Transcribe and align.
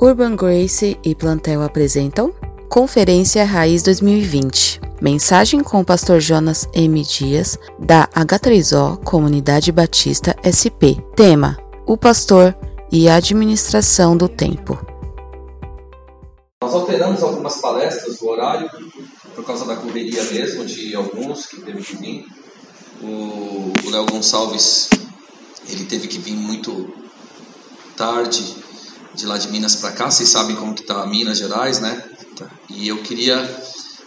Urban 0.00 0.36
Grace 0.36 0.96
e 1.02 1.12
Plantel 1.12 1.60
apresentam 1.60 2.32
Conferência 2.68 3.44
Raiz 3.44 3.82
2020. 3.82 4.80
Mensagem 5.02 5.60
com 5.60 5.80
o 5.80 5.84
pastor 5.84 6.20
Jonas 6.20 6.68
M. 6.72 7.02
Dias, 7.02 7.58
da 7.80 8.06
H3O 8.14 9.02
Comunidade 9.02 9.72
Batista 9.72 10.36
SP. 10.46 11.02
Tema: 11.16 11.58
O 11.84 11.96
pastor 11.96 12.56
e 12.92 13.08
a 13.08 13.16
administração 13.16 14.16
do 14.16 14.28
tempo. 14.28 14.78
Nós 16.62 16.72
alteramos 16.72 17.20
algumas 17.24 17.60
palestras, 17.60 18.22
o 18.22 18.28
horário, 18.28 18.70
por 19.34 19.44
causa 19.44 19.64
da 19.64 19.74
correria 19.74 20.22
mesmo, 20.30 20.64
de 20.64 20.94
alguns 20.94 21.46
que 21.46 21.60
teve 21.60 21.82
que 21.82 21.96
vir. 21.96 22.24
O 23.02 23.72
Léo 23.90 24.06
Gonçalves, 24.06 24.90
ele 25.68 25.86
teve 25.86 26.06
que 26.06 26.18
vir 26.18 26.36
muito 26.36 26.88
tarde 27.96 28.67
de 29.18 29.26
lá 29.26 29.36
de 29.36 29.48
Minas 29.48 29.74
para 29.74 29.90
cá, 29.90 30.08
vocês 30.08 30.28
sabem 30.28 30.54
como 30.54 30.72
que 30.72 30.84
tá 30.84 31.04
Minas 31.04 31.38
Gerais, 31.38 31.80
né? 31.80 32.00
E 32.70 32.86
eu 32.86 32.98
queria 33.02 33.36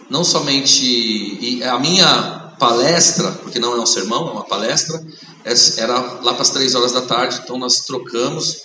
não 0.08 0.24
somente 0.24 1.60
a 1.70 1.78
minha 1.78 2.54
palestra, 2.58 3.30
porque 3.32 3.58
não 3.58 3.74
é 3.74 3.80
um 3.80 3.84
sermão, 3.84 4.28
é 4.28 4.30
uma 4.32 4.44
palestra, 4.44 4.98
é, 5.44 5.52
era 5.76 5.98
lá 6.22 6.32
para 6.32 6.40
as 6.40 6.48
três 6.48 6.74
horas 6.74 6.92
da 6.92 7.02
tarde, 7.02 7.40
então 7.44 7.58
nós 7.58 7.80
trocamos, 7.80 8.62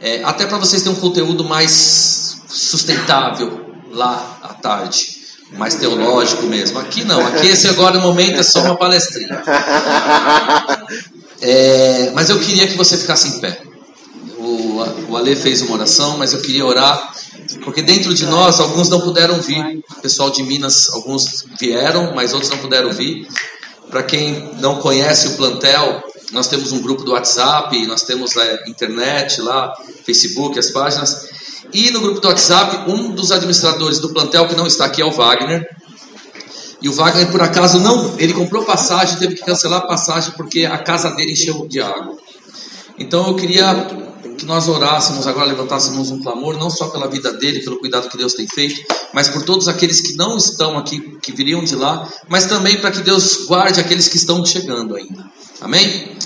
é, 0.00 0.24
até 0.24 0.46
para 0.46 0.56
vocês 0.56 0.82
terem 0.82 0.96
um 0.96 1.00
conteúdo 1.00 1.44
mais 1.44 2.38
sustentável 2.48 3.66
lá 3.92 4.38
à 4.42 4.54
tarde, 4.54 5.18
mais 5.58 5.74
teológico 5.74 6.44
mesmo. 6.44 6.78
Aqui 6.78 7.04
não, 7.04 7.20
aqui 7.26 7.48
esse 7.48 7.68
agora 7.68 7.96
no 7.96 8.00
momento 8.00 8.40
é 8.40 8.42
só 8.42 8.62
uma 8.62 8.76
palestrinha. 8.76 9.42
É, 11.44 12.12
mas 12.14 12.30
eu 12.30 12.38
queria 12.38 12.68
que 12.68 12.76
você 12.76 12.96
ficasse 12.96 13.26
em 13.26 13.40
pé 13.40 13.71
o 15.08 15.16
Ale 15.16 15.34
fez 15.36 15.62
uma 15.62 15.74
oração, 15.74 16.16
mas 16.18 16.32
eu 16.32 16.40
queria 16.40 16.64
orar, 16.64 17.12
porque 17.64 17.82
dentro 17.82 18.14
de 18.14 18.26
nós, 18.26 18.60
alguns 18.60 18.88
não 18.88 19.00
puderam 19.00 19.40
vir. 19.40 19.82
O 19.98 20.00
pessoal 20.00 20.30
de 20.30 20.42
Minas, 20.42 20.90
alguns 20.90 21.44
vieram, 21.60 22.14
mas 22.14 22.32
outros 22.32 22.50
não 22.50 22.58
puderam 22.58 22.90
vir. 22.92 23.26
Para 23.90 24.02
quem 24.02 24.50
não 24.58 24.76
conhece 24.76 25.28
o 25.28 25.36
plantel, 25.36 26.02
nós 26.32 26.46
temos 26.46 26.72
um 26.72 26.80
grupo 26.80 27.04
do 27.04 27.12
WhatsApp, 27.12 27.86
nós 27.86 28.02
temos 28.02 28.36
a 28.36 28.68
internet 28.68 29.40
lá, 29.40 29.72
Facebook, 30.04 30.58
as 30.58 30.70
páginas. 30.70 31.28
E 31.72 31.90
no 31.90 32.00
grupo 32.00 32.20
do 32.20 32.28
WhatsApp, 32.28 32.90
um 32.90 33.10
dos 33.10 33.30
administradores 33.30 33.98
do 33.98 34.10
plantel 34.12 34.48
que 34.48 34.54
não 34.54 34.66
está 34.66 34.86
aqui 34.86 35.02
é 35.02 35.04
o 35.04 35.10
Wagner. 35.10 35.68
E 36.80 36.88
o 36.88 36.92
Wagner, 36.92 37.30
por 37.30 37.40
acaso, 37.42 37.78
não. 37.78 38.18
Ele 38.18 38.32
comprou 38.32 38.64
passagem, 38.64 39.18
teve 39.18 39.36
que 39.36 39.44
cancelar 39.44 39.80
a 39.80 39.86
passagem 39.86 40.32
porque 40.36 40.64
a 40.64 40.78
casa 40.78 41.10
dele 41.10 41.32
encheu 41.32 41.66
de 41.68 41.80
água. 41.80 42.16
Então 42.98 43.28
eu 43.28 43.36
queria 43.36 43.70
que 44.36 44.46
nós 44.46 44.68
orássemos, 44.68 45.26
agora 45.26 45.46
levantássemos 45.46 46.10
um 46.10 46.22
clamor, 46.22 46.56
não 46.58 46.70
só 46.70 46.88
pela 46.88 47.08
vida 47.08 47.32
dele, 47.32 47.60
pelo 47.60 47.78
cuidado 47.78 48.08
que 48.08 48.16
Deus 48.16 48.34
tem 48.34 48.46
feito, 48.46 48.80
mas 49.12 49.28
por 49.28 49.42
todos 49.42 49.68
aqueles 49.68 50.00
que 50.00 50.14
não 50.14 50.36
estão 50.36 50.78
aqui, 50.78 51.18
que 51.20 51.32
viriam 51.32 51.62
de 51.64 51.74
lá, 51.74 52.08
mas 52.28 52.46
também 52.46 52.80
para 52.80 52.90
que 52.90 53.00
Deus 53.00 53.46
guarde 53.46 53.80
aqueles 53.80 54.08
que 54.08 54.16
estão 54.16 54.44
chegando 54.44 54.96
ainda. 54.96 55.24
Amém? 55.60 56.16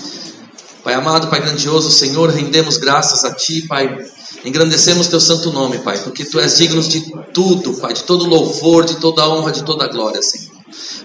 Pai 0.83 0.93
amado, 0.93 1.27
Pai 1.27 1.41
grandioso, 1.41 1.91
Senhor, 1.91 2.29
rendemos 2.29 2.77
graças 2.77 3.25
a 3.25 3.33
Ti, 3.33 3.67
Pai. 3.67 4.05
Engrandecemos 4.45 5.07
Teu 5.07 5.19
santo 5.19 5.51
nome, 5.51 5.79
Pai, 5.79 5.97
porque 5.99 6.23
Tu 6.23 6.39
és 6.39 6.57
digno 6.57 6.81
de 6.81 7.11
tudo, 7.33 7.73
Pai, 7.75 7.93
de 7.93 8.03
todo 8.03 8.25
louvor, 8.25 8.85
de 8.85 8.95
toda 8.95 9.27
honra, 9.27 9.51
de 9.51 9.63
toda 9.63 9.87
glória, 9.87 10.21
Senhor. 10.21 10.56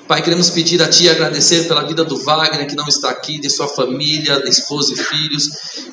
Pai, 0.07 0.23
queremos 0.23 0.51
pedir 0.51 0.83
a 0.83 0.89
Ti 0.89 1.05
e 1.05 1.11
agradecer 1.11 1.69
pela 1.69 1.83
vida 1.85 2.05
do 2.05 2.17
Wagner, 2.23 2.67
que 2.67 2.75
não 2.75 2.87
está 2.87 3.11
aqui, 3.11 3.39
de 3.39 3.49
sua 3.49 3.69
família, 3.69 4.41
da 4.41 4.49
esposa 4.49 4.93
e 4.93 4.97
filhos, 4.97 5.49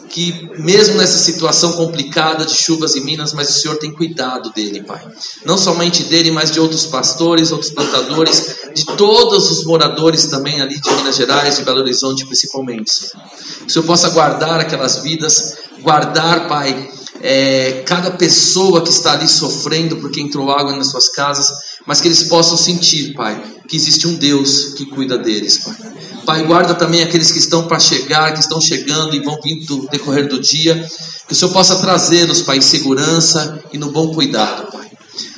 que 0.09 0.49
mesmo 0.57 0.97
nessa 0.97 1.17
situação 1.17 1.73
complicada 1.73 2.45
de 2.45 2.55
chuvas 2.55 2.95
em 2.95 3.01
Minas, 3.01 3.33
mas 3.33 3.49
o 3.49 3.61
Senhor 3.61 3.77
tem 3.77 3.91
cuidado 3.91 4.51
dele, 4.51 4.83
Pai. 4.83 5.05
Não 5.45 5.57
somente 5.57 6.03
dele, 6.03 6.31
mas 6.31 6.51
de 6.51 6.59
outros 6.59 6.85
pastores, 6.85 7.51
outros 7.51 7.71
plantadores, 7.71 8.55
de 8.73 8.85
todos 8.97 9.51
os 9.51 9.63
moradores 9.65 10.25
também 10.25 10.61
ali 10.61 10.79
de 10.79 10.91
Minas 10.91 11.15
Gerais, 11.15 11.57
de 11.57 11.63
Belo 11.63 11.79
Horizonte 11.79 12.25
principalmente, 12.25 12.91
Senhor. 12.91 13.23
Que 13.59 13.67
o 13.67 13.69
Senhor 13.69 13.85
possa 13.85 14.09
guardar 14.09 14.59
aquelas 14.59 14.97
vidas, 14.97 15.57
guardar, 15.81 16.47
Pai, 16.47 16.89
é, 17.21 17.83
cada 17.85 18.11
pessoa 18.11 18.81
que 18.81 18.89
está 18.89 19.13
ali 19.13 19.27
sofrendo 19.27 19.97
porque 19.97 20.21
entrou 20.21 20.51
água 20.51 20.75
nas 20.75 20.87
suas 20.87 21.09
casas, 21.09 21.51
mas 21.89 21.99
que 21.99 22.07
eles 22.07 22.21
possam 22.21 22.55
sentir, 22.55 23.15
Pai, 23.15 23.43
que 23.67 23.75
existe 23.75 24.07
um 24.07 24.13
Deus 24.13 24.75
que 24.77 24.85
cuida 24.85 25.17
deles, 25.17 25.57
Pai. 25.57 25.75
Pai, 26.23 26.45
guarda 26.45 26.75
também 26.75 27.01
aqueles 27.01 27.31
que 27.31 27.39
estão 27.39 27.67
para 27.67 27.79
chegar, 27.79 28.31
que 28.31 28.39
estão 28.39 28.61
chegando 28.61 29.15
e 29.15 29.23
vão 29.23 29.39
vir 29.41 29.65
no 29.67 29.87
decorrer 29.87 30.29
do 30.29 30.39
dia, 30.39 30.87
que 31.25 31.33
o 31.33 31.35
Senhor 31.35 31.51
possa 31.51 31.77
trazê-los, 31.77 32.43
Pai, 32.43 32.57
em 32.57 32.61
segurança 32.61 33.59
e 33.73 33.79
no 33.79 33.91
bom 33.91 34.13
cuidado, 34.13 34.71
Pai. 34.71 34.87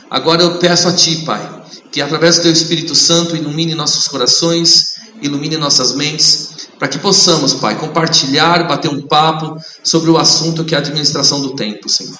Agora 0.10 0.44
eu 0.44 0.58
peço 0.58 0.90
a 0.90 0.92
Ti, 0.92 1.24
Pai, 1.26 1.64
que 1.90 2.02
através 2.02 2.36
do 2.36 2.42
Teu 2.42 2.52
Espírito 2.52 2.94
Santo 2.96 3.34
ilumine 3.34 3.74
nossos 3.74 4.10
corações, 4.10 4.96
ilumine 5.22 5.56
nossas 5.56 5.96
mentes, 5.96 6.50
para 6.82 6.88
que 6.88 6.98
possamos, 6.98 7.54
Pai, 7.54 7.78
compartilhar, 7.78 8.68
bater 8.68 8.90
um 8.90 9.04
papo 9.04 9.56
sobre 9.84 10.10
o 10.10 10.18
assunto 10.18 10.66
que 10.66 10.74
é 10.74 10.80
a 10.80 10.82
administração 10.82 11.40
do 11.40 11.54
tempo, 11.54 11.88
Senhor. 11.88 12.18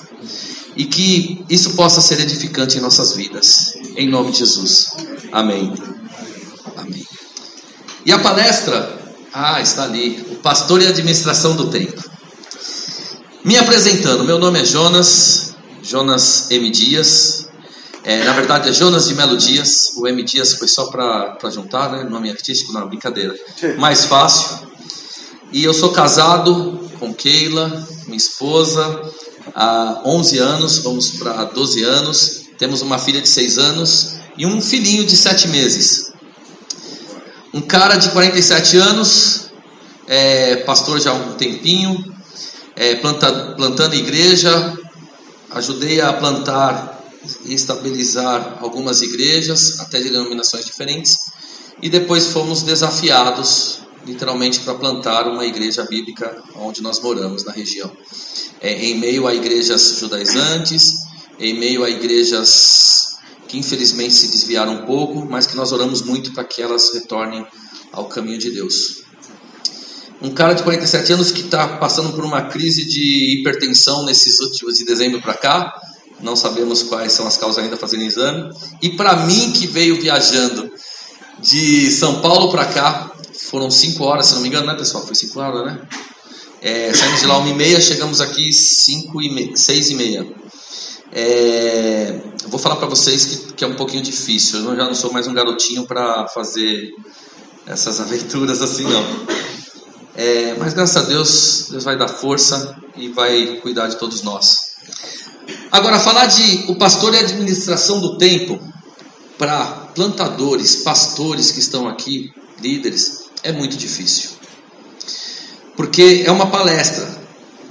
E 0.78 0.86
que 0.86 1.44
isso 1.50 1.72
possa 1.72 2.00
ser 2.00 2.20
edificante 2.20 2.78
em 2.78 2.80
nossas 2.80 3.14
vidas. 3.14 3.74
Em 3.98 4.08
nome 4.08 4.32
de 4.32 4.38
Jesus. 4.38 4.92
Amém. 5.32 5.74
Amém. 6.78 7.04
E 8.06 8.12
a 8.12 8.20
palestra, 8.20 9.00
ah, 9.34 9.60
está 9.60 9.82
ali, 9.82 10.24
o 10.30 10.36
pastor 10.36 10.80
e 10.80 10.86
a 10.86 10.90
administração 10.90 11.56
do 11.56 11.72
tempo. 11.72 12.00
Me 13.44 13.58
apresentando, 13.58 14.24
meu 14.24 14.38
nome 14.38 14.62
é 14.62 14.64
Jonas, 14.64 15.56
Jonas 15.82 16.52
M. 16.52 16.70
Dias, 16.70 17.48
é, 18.04 18.24
na 18.24 18.34
verdade 18.34 18.70
é 18.70 18.74
Jonas 18.74 19.08
de 19.08 19.16
Melo 19.16 19.38
Dias. 19.38 19.94
O 19.96 20.08
M 20.08 20.24
Dias 20.24 20.54
foi 20.56 20.68
só 20.68 20.88
para 20.88 21.38
juntar, 21.52 21.92
né? 21.92 22.04
Nome 22.04 22.30
artístico, 22.32 22.74
não, 22.74 22.88
brincadeira. 22.88 23.36
Mais 23.78 24.06
fácil. 24.06 24.68
E 25.52 25.64
eu 25.64 25.74
sou 25.74 25.92
casado 25.92 26.90
com 27.00 27.14
Keila, 27.14 27.88
minha 28.06 28.18
esposa, 28.18 29.02
há 29.54 30.02
11 30.06 30.38
anos, 30.40 30.78
vamos 30.80 31.12
para 31.12 31.44
12 31.46 31.84
anos. 31.84 32.42
Temos 32.58 32.82
uma 32.82 32.98
filha 32.98 33.22
de 33.22 33.30
6 33.30 33.58
anos 33.58 34.14
e 34.38 34.46
um 34.46 34.62
filhinho 34.62 35.06
de 35.06 35.16
7 35.16 35.48
meses. 35.50 36.12
Um 37.54 37.62
cara 37.62 37.98
de 37.98 38.10
47 38.12 38.78
anos, 38.78 39.48
é, 40.08 40.58
pastor 40.58 41.00
já 41.02 41.12
há 41.12 41.14
um 41.14 41.34
tempinho, 41.34 42.16
é, 42.76 42.96
planta, 42.96 43.30
plantando 43.58 43.94
igreja, 43.94 44.78
ajudei 45.52 46.00
a 46.00 46.14
plantar 46.14 47.01
estabilizar 47.46 48.58
algumas 48.62 49.02
igrejas, 49.02 49.80
até 49.80 50.00
de 50.00 50.10
denominações 50.10 50.66
diferentes, 50.66 51.18
e 51.82 51.90
depois 51.90 52.28
fomos 52.28 52.62
desafiados, 52.62 53.80
literalmente, 54.06 54.60
para 54.62 54.76
plantar 54.76 55.28
uma 55.28 55.46
igreja 55.46 55.84
bíblica 55.84 56.42
onde 56.56 56.82
nós 56.82 57.00
moramos, 57.00 57.44
na 57.44 57.52
região. 57.52 57.92
É, 58.60 58.74
em 58.86 59.00
meio 59.00 59.28
a 59.28 59.34
igrejas 59.34 59.98
judaizantes, 60.00 60.96
em 61.40 61.58
meio 61.58 61.84
a 61.84 61.90
igrejas 61.90 63.18
que 63.48 63.58
infelizmente 63.58 64.14
se 64.14 64.28
desviaram 64.28 64.76
um 64.76 64.86
pouco, 64.86 65.26
mas 65.26 65.46
que 65.46 65.58
nós 65.58 65.74
oramos 65.74 66.02
muito 66.02 66.34
para 66.34 66.46
que 66.46 66.62
elas 66.62 66.94
retornem 66.94 67.46
ao 67.92 68.06
caminho 68.06 68.38
de 68.38 68.50
Deus. 68.52 69.04
Um 70.22 70.32
cara 70.32 70.54
de 70.54 70.64
47 70.64 71.14
anos 71.14 71.32
que 71.32 71.42
está 71.42 71.78
passando 71.78 72.14
por 72.14 72.24
uma 72.24 72.44
crise 72.44 72.86
de 72.86 73.40
hipertensão 73.40 74.06
nesses 74.06 74.40
últimos 74.40 74.78
de 74.78 74.86
dezembro 74.86 75.20
para 75.22 75.34
cá, 75.34 75.82
não 76.22 76.36
sabemos 76.36 76.84
quais 76.84 77.14
são 77.14 77.28
as 77.28 77.38
causas 77.38 77.64
ainda 77.64 77.78
fazendo 77.78 78.04
exame. 78.04 78.54
E 78.82 78.90
para 78.92 79.16
mim 79.26 79.52
que 79.52 79.68
veio 79.68 80.00
viajando 80.00 80.72
de 81.40 81.92
São 81.92 82.22
Paulo 82.22 82.52
para 82.52 82.66
cá, 82.66 83.12
foram 83.50 83.70
cinco 83.72 84.04
horas, 84.04 84.28
se 84.28 84.36
não 84.36 84.42
me 84.42 84.48
engano, 84.48 84.68
né, 84.68 84.76
pessoal? 84.76 85.06
Foi 85.06 85.16
cinco 85.16 85.40
horas, 85.40 85.66
né? 85.66 85.82
É, 86.62 86.94
saímos 86.94 87.22
de 87.22 87.26
lá 87.26 87.38
uma 87.38 87.50
e 87.50 87.54
meia, 87.54 87.82
chegamos 87.82 88.22
aqui 88.22 88.54
cinco 88.54 89.22
e 89.22 89.34
meia, 89.34 89.58
seis 89.58 89.90
e 89.90 89.96
meia. 89.96 90.26
É, 91.12 92.22
vou 92.48 92.60
falar 92.60 92.78
para 92.78 92.88
vocês 92.88 93.26
que, 93.26 93.54
que, 93.54 93.64
é 93.64 93.68
um 93.68 93.76
pouquinho 93.76 94.04
difícil. 94.04 94.60
Eu 94.60 94.76
já 94.76 94.86
não 94.86 94.96
sou 94.96 95.12
mais 95.12 95.28
um 95.28 95.34
garotinho 95.34 95.86
para 95.86 96.28
fazer 96.28 96.92
essas 97.66 98.00
aventuras 98.00 98.62
assim, 98.62 98.84
não. 98.84 99.04
É, 100.16 100.56
mas 100.60 100.74
graças 100.74 100.98
a 100.98 101.08
Deus, 101.08 101.68
Deus 101.72 101.84
vai 101.84 101.98
dar 101.98 102.08
força 102.08 102.78
e 102.96 103.10
vai 103.10 103.58
cuidar 103.62 103.88
de 103.88 103.98
todos 103.98 104.22
nós. 104.22 104.72
Agora, 105.72 106.00
falar 106.00 106.26
de 106.26 106.66
o 106.68 106.76
pastor 106.76 107.14
e 107.14 107.18
a 107.18 107.22
administração 107.22 108.00
do 108.02 108.18
tempo 108.18 108.60
para 109.38 109.90
plantadores, 109.96 110.78
pastores 110.78 111.52
que 111.52 111.60
estão 111.60 111.88
aqui, 111.88 112.32
líderes, 112.62 113.26
é 113.44 113.52
muito 113.52 113.76
difícil. 113.76 114.32
Porque 115.76 116.24
é 116.26 116.32
uma 116.32 116.48
palestra, 116.48 117.10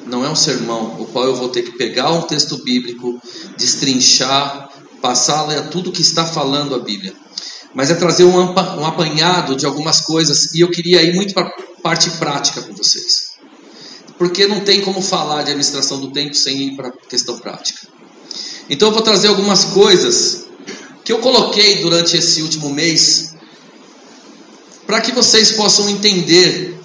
não 0.06 0.24
é 0.24 0.28
um 0.28 0.34
sermão, 0.34 1.00
o 1.00 1.06
qual 1.06 1.26
eu 1.26 1.36
vou 1.36 1.48
ter 1.48 1.62
que 1.62 1.72
pegar 1.72 2.10
um 2.12 2.22
texto 2.22 2.62
bíblico, 2.64 3.20
destrinchar, 3.56 4.68
passar 5.00 5.48
a 5.50 5.62
tudo 5.62 5.92
que 5.92 6.02
está 6.02 6.26
falando 6.26 6.74
a 6.74 6.80
Bíblia. 6.80 7.14
Mas 7.72 7.90
é 7.90 7.94
trazer 7.94 8.24
um, 8.24 8.40
apanhado 8.84 9.54
de 9.54 9.64
algumas 9.64 10.00
coisas, 10.00 10.52
e 10.54 10.60
eu 10.60 10.70
queria 10.70 11.02
ir 11.02 11.14
muito 11.14 11.32
para 11.32 11.46
a 11.46 11.52
parte 11.82 12.10
prática 12.12 12.62
com 12.62 12.74
vocês. 12.74 13.29
Porque 14.20 14.46
não 14.46 14.60
tem 14.60 14.82
como 14.82 15.00
falar 15.00 15.44
de 15.44 15.48
administração 15.48 15.98
do 15.98 16.10
tempo 16.10 16.34
sem 16.34 16.60
ir 16.64 16.76
para 16.76 16.88
a 16.88 16.92
questão 16.92 17.38
prática. 17.38 17.88
Então 18.68 18.88
eu 18.88 18.92
vou 18.92 19.00
trazer 19.00 19.28
algumas 19.28 19.64
coisas 19.64 20.44
que 21.02 21.10
eu 21.10 21.20
coloquei 21.20 21.80
durante 21.80 22.18
esse 22.18 22.42
último 22.42 22.68
mês 22.68 23.34
para 24.86 25.00
que 25.00 25.10
vocês 25.10 25.52
possam 25.52 25.88
entender 25.88 26.78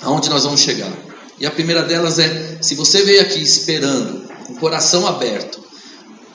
aonde 0.00 0.30
nós 0.30 0.44
vamos 0.44 0.60
chegar. 0.60 0.92
E 1.40 1.44
a 1.44 1.50
primeira 1.50 1.82
delas 1.82 2.20
é: 2.20 2.58
se 2.62 2.76
você 2.76 3.02
veio 3.02 3.20
aqui 3.20 3.42
esperando, 3.42 4.24
com 4.46 4.52
o 4.52 4.56
coração 4.60 5.08
aberto, 5.08 5.60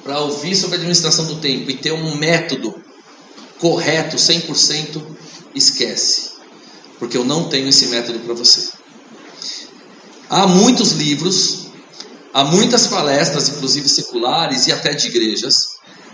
para 0.04 0.20
ouvir 0.20 0.54
sobre 0.58 0.76
a 0.76 0.80
administração 0.80 1.28
do 1.28 1.38
tempo 1.38 1.72
e 1.72 1.78
ter 1.78 1.94
um 1.94 2.18
método 2.18 2.76
correto, 3.58 4.18
100%, 4.18 5.02
esquece. 5.56 6.32
Porque 7.00 7.16
eu 7.16 7.24
não 7.24 7.48
tenho 7.48 7.70
esse 7.70 7.88
método 7.88 8.20
para 8.20 8.34
você. 8.34 8.81
Há 10.32 10.48
muitos 10.48 10.94
livros, 10.94 11.68
há 12.34 12.46
muitas 12.46 12.88
palestras, 12.88 13.50
inclusive 13.50 13.90
seculares 13.90 14.66
e 14.66 14.72
até 14.72 14.94
de 14.94 15.08
igrejas, 15.08 15.68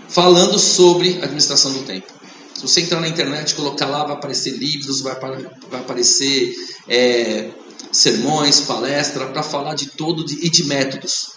falando 0.08 0.58
sobre 0.58 1.22
administração 1.22 1.72
do 1.72 1.84
tempo. 1.84 2.12
Se 2.52 2.62
você 2.62 2.80
entrar 2.80 3.00
na 3.00 3.06
internet 3.06 3.54
colocar 3.54 3.86
lá, 3.86 4.02
vai 4.02 4.16
aparecer 4.16 4.58
livros, 4.58 5.02
vai, 5.02 5.14
vai 5.14 5.80
aparecer 5.80 6.52
é, 6.88 7.52
sermões, 7.92 8.60
palestra, 8.62 9.28
para 9.28 9.44
falar 9.44 9.74
de 9.74 9.90
todo 9.90 10.24
de, 10.24 10.44
e 10.44 10.50
de 10.50 10.64
métodos. 10.64 11.34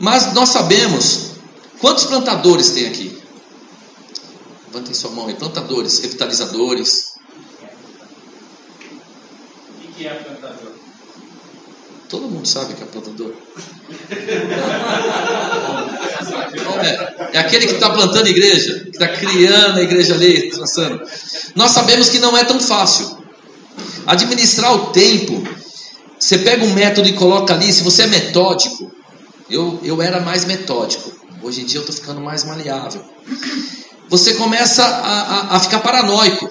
Mas 0.00 0.32
nós 0.32 0.48
sabemos 0.48 1.32
quantos 1.82 2.04
plantadores 2.04 2.70
tem 2.70 2.86
aqui? 2.86 3.22
Levantem 4.68 4.94
sua 4.94 5.10
mão 5.10 5.26
aí, 5.26 5.34
plantadores, 5.34 5.98
revitalizadores. 5.98 7.12
O 9.84 9.92
que 9.92 10.06
é 10.06 10.14
plantador? 10.14 10.83
Todo 12.08 12.28
mundo 12.28 12.46
sabe 12.46 12.74
que 12.74 12.82
é 12.82 12.86
plantador. 12.86 13.32
É, 16.82 17.36
é 17.36 17.38
aquele 17.38 17.66
que 17.66 17.74
está 17.74 17.90
plantando 17.90 18.28
igreja, 18.28 18.80
que 18.80 18.90
está 18.90 19.08
criando 19.08 19.78
a 19.78 19.82
igreja 19.82 20.14
ali, 20.14 20.50
traçando. 20.50 21.02
Nós 21.54 21.70
sabemos 21.70 22.08
que 22.08 22.18
não 22.18 22.36
é 22.36 22.44
tão 22.44 22.60
fácil. 22.60 23.18
Administrar 24.06 24.74
o 24.74 24.86
tempo, 24.86 25.42
você 26.18 26.38
pega 26.38 26.64
um 26.64 26.74
método 26.74 27.08
e 27.08 27.12
coloca 27.14 27.54
ali, 27.54 27.72
se 27.72 27.82
você 27.82 28.02
é 28.02 28.06
metódico, 28.06 28.92
eu, 29.50 29.80
eu 29.82 30.00
era 30.00 30.20
mais 30.20 30.44
metódico, 30.44 31.12
hoje 31.42 31.62
em 31.62 31.64
dia 31.64 31.78
eu 31.78 31.82
estou 31.82 31.94
ficando 31.94 32.20
mais 32.20 32.44
maleável. 32.44 33.02
Você 34.08 34.34
começa 34.34 34.84
a, 34.84 35.20
a, 35.20 35.56
a 35.56 35.60
ficar 35.60 35.80
paranoico. 35.80 36.50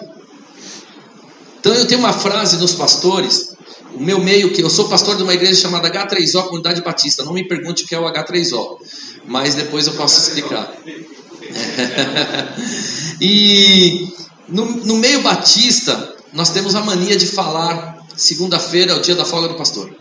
Então 1.60 1.74
eu 1.74 1.88
tenho 1.88 2.00
uma 2.00 2.14
frase 2.14 2.58
dos 2.58 2.74
pastores, 2.74 3.53
o 3.95 4.00
meu 4.00 4.19
meio 4.19 4.51
que 4.51 4.62
eu 4.62 4.69
sou 4.69 4.88
pastor 4.88 5.18
de 5.18 5.24
uma 5.24 5.34
igreja 5.34 5.62
chamada 5.62 5.90
H3O 5.90 6.44
Comunidade 6.44 6.81
Batista. 6.81 7.24
Não 7.24 7.34
me 7.34 7.48
pergunte 7.48 7.84
o 7.84 7.88
que 7.88 7.95
é 7.95 8.00
o 8.00 8.04
H3O, 8.04 8.78
mas 9.25 9.56
depois 9.56 9.88
eu 9.88 9.94
posso 9.94 10.22
explicar. 10.22 10.72
e 13.22 14.07
no, 14.48 14.66
no 14.66 14.95
meio 14.95 15.22
batista 15.22 16.16
nós 16.34 16.50
temos 16.50 16.75
a 16.75 16.81
mania 16.81 17.16
de 17.16 17.28
falar 17.28 17.94
segunda-feira 18.16 18.94
é 18.94 18.95
o 18.95 19.01
dia 19.01 19.16
da 19.16 19.25
folga 19.25 19.50
do 19.50 19.56
pastor. 19.56 19.94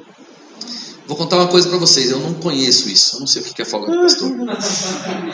Vou 1.07 1.17
contar 1.17 1.37
uma 1.37 1.49
coisa 1.49 1.69
para 1.69 1.79
vocês, 1.79 2.11
eu 2.11 2.21
não 2.21 2.35
conheço 2.35 2.89
isso, 2.89 3.17
eu 3.17 3.21
não 3.21 3.27
sei 3.27 3.43
o 3.43 3.45
que 3.45 3.61
é 3.61 3.65
folga 3.65 3.93
do 3.93 4.03
pastor. 4.03 4.31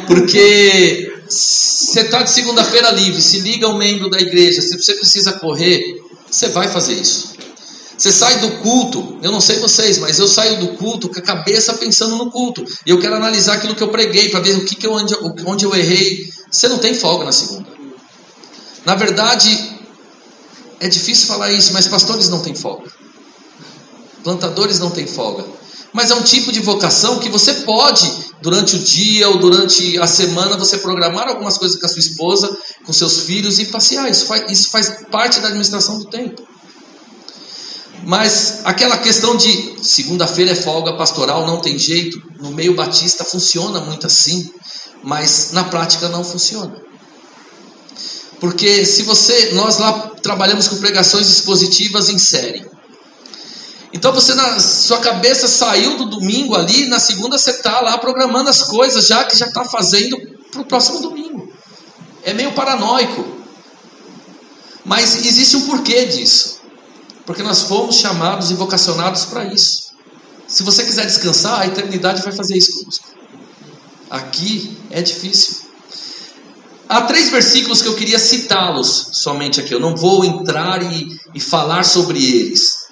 Porque 0.06 1.12
você 1.28 2.00
está 2.00 2.22
de 2.22 2.30
segunda-feira 2.30 2.90
livre, 2.90 3.20
se 3.20 3.40
liga 3.40 3.68
um 3.68 3.76
membro 3.76 4.08
da 4.08 4.18
igreja, 4.18 4.62
se 4.62 4.76
você 4.76 4.94
precisa 4.94 5.34
correr, 5.34 6.00
você 6.28 6.48
vai 6.48 6.68
fazer 6.68 6.94
isso. 6.94 7.34
Você 7.98 8.12
sai 8.12 8.38
do 8.38 8.58
culto, 8.58 9.18
eu 9.20 9.32
não 9.32 9.40
sei 9.40 9.58
vocês, 9.58 9.98
mas 9.98 10.20
eu 10.20 10.28
saio 10.28 10.60
do 10.60 10.68
culto 10.76 11.08
com 11.08 11.18
a 11.18 11.22
cabeça 11.22 11.74
pensando 11.74 12.14
no 12.16 12.30
culto. 12.30 12.64
E 12.86 12.90
eu 12.90 13.00
quero 13.00 13.16
analisar 13.16 13.54
aquilo 13.54 13.74
que 13.74 13.82
eu 13.82 13.88
preguei 13.88 14.28
para 14.28 14.38
ver 14.38 14.56
o 14.56 14.64
que, 14.64 14.76
que 14.76 14.86
eu, 14.86 14.92
onde, 14.92 15.16
onde 15.44 15.64
eu 15.64 15.74
errei. 15.74 16.32
Você 16.48 16.68
não 16.68 16.78
tem 16.78 16.94
folga 16.94 17.24
na 17.24 17.32
segunda. 17.32 17.66
Na 18.86 18.94
verdade, 18.94 19.80
é 20.78 20.88
difícil 20.88 21.26
falar 21.26 21.50
isso, 21.50 21.72
mas 21.72 21.88
pastores 21.88 22.28
não 22.28 22.40
têm 22.40 22.54
folga. 22.54 22.88
Plantadores 24.22 24.78
não 24.78 24.90
têm 24.90 25.06
folga. 25.08 25.44
Mas 25.92 26.12
é 26.12 26.14
um 26.14 26.22
tipo 26.22 26.52
de 26.52 26.60
vocação 26.60 27.18
que 27.18 27.28
você 27.28 27.52
pode, 27.52 28.08
durante 28.40 28.76
o 28.76 28.78
dia 28.78 29.28
ou 29.28 29.38
durante 29.38 29.98
a 29.98 30.06
semana, 30.06 30.56
você 30.56 30.78
programar 30.78 31.26
algumas 31.26 31.58
coisas 31.58 31.80
com 31.80 31.86
a 31.86 31.88
sua 31.88 31.98
esposa, 31.98 32.56
com 32.84 32.92
seus 32.92 33.22
filhos 33.22 33.58
e 33.58 33.64
passear. 33.64 34.08
Isso 34.08 34.26
faz, 34.26 34.52
isso 34.52 34.70
faz 34.70 35.04
parte 35.10 35.40
da 35.40 35.48
administração 35.48 35.98
do 35.98 36.04
tempo. 36.04 36.46
Mas 38.08 38.60
aquela 38.64 38.96
questão 38.96 39.36
de 39.36 39.76
segunda-feira 39.82 40.52
é 40.52 40.54
folga 40.54 40.94
pastoral, 40.94 41.46
não 41.46 41.60
tem 41.60 41.78
jeito, 41.78 42.18
no 42.40 42.52
meio 42.52 42.74
batista 42.74 43.22
funciona 43.22 43.80
muito 43.80 44.06
assim, 44.06 44.50
mas 45.02 45.50
na 45.52 45.64
prática 45.64 46.08
não 46.08 46.24
funciona. 46.24 46.74
Porque 48.40 48.86
se 48.86 49.02
você, 49.02 49.52
nós 49.52 49.76
lá 49.76 49.92
trabalhamos 50.22 50.68
com 50.68 50.78
pregações 50.78 51.28
expositivas 51.28 52.08
em 52.08 52.18
série. 52.18 52.66
Então 53.92 54.10
você 54.10 54.32
na 54.32 54.58
sua 54.58 55.00
cabeça 55.00 55.46
saiu 55.46 55.98
do 55.98 56.06
domingo 56.06 56.56
ali, 56.56 56.86
na 56.86 56.98
segunda 56.98 57.36
você 57.36 57.50
está 57.50 57.78
lá 57.82 57.98
programando 57.98 58.48
as 58.48 58.62
coisas 58.62 59.06
já 59.06 59.22
que 59.24 59.36
já 59.36 59.48
está 59.48 59.66
fazendo 59.66 60.18
para 60.50 60.62
o 60.62 60.64
próximo 60.64 61.02
domingo. 61.02 61.52
É 62.24 62.32
meio 62.32 62.52
paranoico. 62.52 63.36
Mas 64.82 65.26
existe 65.26 65.58
um 65.58 65.66
porquê 65.66 66.06
disso. 66.06 66.57
Porque 67.28 67.42
nós 67.42 67.64
fomos 67.64 67.96
chamados 67.96 68.50
e 68.50 68.54
vocacionados 68.54 69.26
para 69.26 69.44
isso. 69.52 69.90
Se 70.46 70.62
você 70.62 70.82
quiser 70.82 71.04
descansar, 71.04 71.60
a 71.60 71.66
eternidade 71.66 72.22
vai 72.22 72.32
fazer 72.32 72.56
isso 72.56 72.78
conosco. 72.78 73.06
Aqui 74.08 74.78
é 74.88 75.02
difícil. 75.02 75.56
Há 76.88 77.02
três 77.02 77.28
versículos 77.28 77.82
que 77.82 77.88
eu 77.88 77.94
queria 77.96 78.18
citá-los 78.18 79.10
somente 79.12 79.60
aqui. 79.60 79.74
Eu 79.74 79.78
não 79.78 79.94
vou 79.94 80.24
entrar 80.24 80.82
e, 80.82 81.20
e 81.34 81.38
falar 81.38 81.84
sobre 81.84 82.18
eles. 82.18 82.86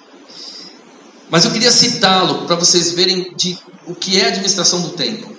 Mas 1.31 1.43
eu 1.43 1.49
queria 1.49 1.71
citá-lo 1.71 2.45
para 2.45 2.57
vocês 2.57 2.91
verem 2.91 3.35
de, 3.35 3.57
o 3.87 3.95
que 3.95 4.21
é 4.21 4.27
administração 4.27 4.81
do 4.81 4.89
tempo. 4.89 5.35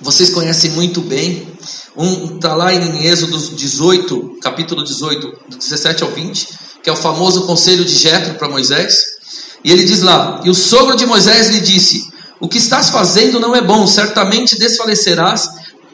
Vocês 0.00 0.30
conhecem 0.30 0.72
muito 0.72 1.00
bem. 1.02 1.46
Um 1.96 2.34
está 2.34 2.52
lá 2.56 2.74
em 2.74 3.06
Êxodo 3.06 3.38
18, 3.38 4.40
capítulo 4.42 4.82
18, 4.82 5.38
do 5.48 5.56
17 5.56 6.02
ao 6.02 6.10
20, 6.10 6.67
que 6.82 6.90
é 6.90 6.92
o 6.92 6.96
famoso 6.96 7.46
conselho 7.46 7.84
de 7.84 7.94
Jetro 7.94 8.34
para 8.34 8.48
Moisés. 8.48 8.96
E 9.64 9.70
ele 9.72 9.84
diz 9.84 10.02
lá: 10.02 10.40
E 10.44 10.50
o 10.50 10.54
sogro 10.54 10.96
de 10.96 11.06
Moisés 11.06 11.48
lhe 11.48 11.60
disse: 11.60 12.02
O 12.40 12.48
que 12.48 12.58
estás 12.58 12.90
fazendo 12.90 13.40
não 13.40 13.54
é 13.54 13.60
bom, 13.60 13.86
certamente 13.86 14.58
desfalecerás 14.58 15.48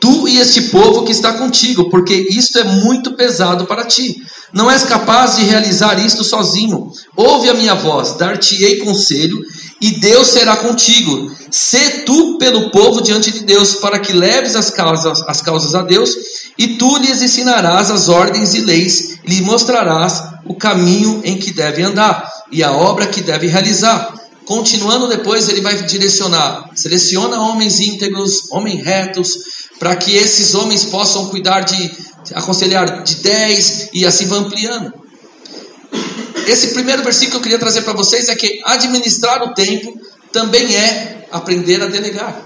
tu 0.05 0.29
e 0.29 0.39
este 0.39 0.61
povo 0.63 1.03
que 1.03 1.13
está 1.13 1.33
contigo, 1.33 1.89
porque 1.89 2.27
isto 2.29 2.59
é 2.59 2.65
muito 2.65 3.17
pesado 3.17 3.65
para 3.65 3.87
ti. 3.87 4.17
Não 4.53 4.71
és 4.71 4.83
capaz 4.83 5.37
de 5.37 5.45
realizar 5.45 5.99
isto 6.05 6.23
sozinho. 6.23 6.93
Ouve 7.17 7.49
a 7.49 7.55
minha 7.55 7.75
voz, 7.75 8.13
dar-te-ei 8.13 8.81
conselho, 8.81 9.41
e 9.85 10.01
Deus 10.01 10.29
será 10.29 10.57
contigo. 10.57 11.31
Sê 11.51 12.05
tu 12.07 12.39
pelo 12.39 12.71
povo 12.71 13.03
diante 13.03 13.31
de 13.31 13.41
Deus, 13.41 13.75
para 13.75 13.99
que 13.99 14.15
leves 14.15 14.57
as 14.57 14.71
causas, 14.71 15.23
as 15.29 15.43
causas 15.43 15.75
a 15.75 15.83
Deus, 15.83 16.11
e 16.57 16.79
tu 16.79 16.97
lhes 16.97 17.21
ensinarás 17.21 17.91
as 17.91 18.09
ordens 18.09 18.55
e 18.55 18.63
leis, 18.63 19.19
lhe 19.27 19.43
mostrarás 19.43 20.23
o 20.47 20.55
caminho 20.55 21.21
em 21.23 21.37
que 21.37 21.53
deve 21.53 21.83
andar, 21.83 22.33
e 22.51 22.63
a 22.63 22.73
obra 22.73 23.09
que 23.09 23.21
deve 23.21 23.47
realizar. 23.47 24.15
Continuando 24.47 25.07
depois, 25.07 25.51
ele 25.51 25.61
vai 25.61 25.77
direcionar: 25.83 26.71
seleciona 26.75 27.39
homens 27.39 27.79
íntegros, 27.79 28.51
homens 28.53 28.83
retos, 28.83 29.35
para 29.79 29.95
que 29.97 30.17
esses 30.17 30.55
homens 30.55 30.87
possam 30.87 31.27
cuidar 31.27 31.61
de 31.61 31.95
aconselhar 32.33 33.03
de 33.03 33.17
10 33.17 33.91
e 33.93 34.07
assim 34.07 34.25
vai 34.29 34.39
ampliando. 34.39 35.04
Esse 36.47 36.69
primeiro 36.69 37.03
versículo 37.03 37.33
que 37.33 37.37
eu 37.37 37.43
queria 37.43 37.59
trazer 37.59 37.83
para 37.83 37.93
vocês 37.93 38.29
é 38.29 38.35
que 38.35 38.61
administrar 38.65 39.43
o 39.43 39.55
tempo 39.55 39.99
também 40.33 40.75
é 40.75 41.27
aprender 41.31 41.83
a 41.83 41.87
delegar. 41.87 42.43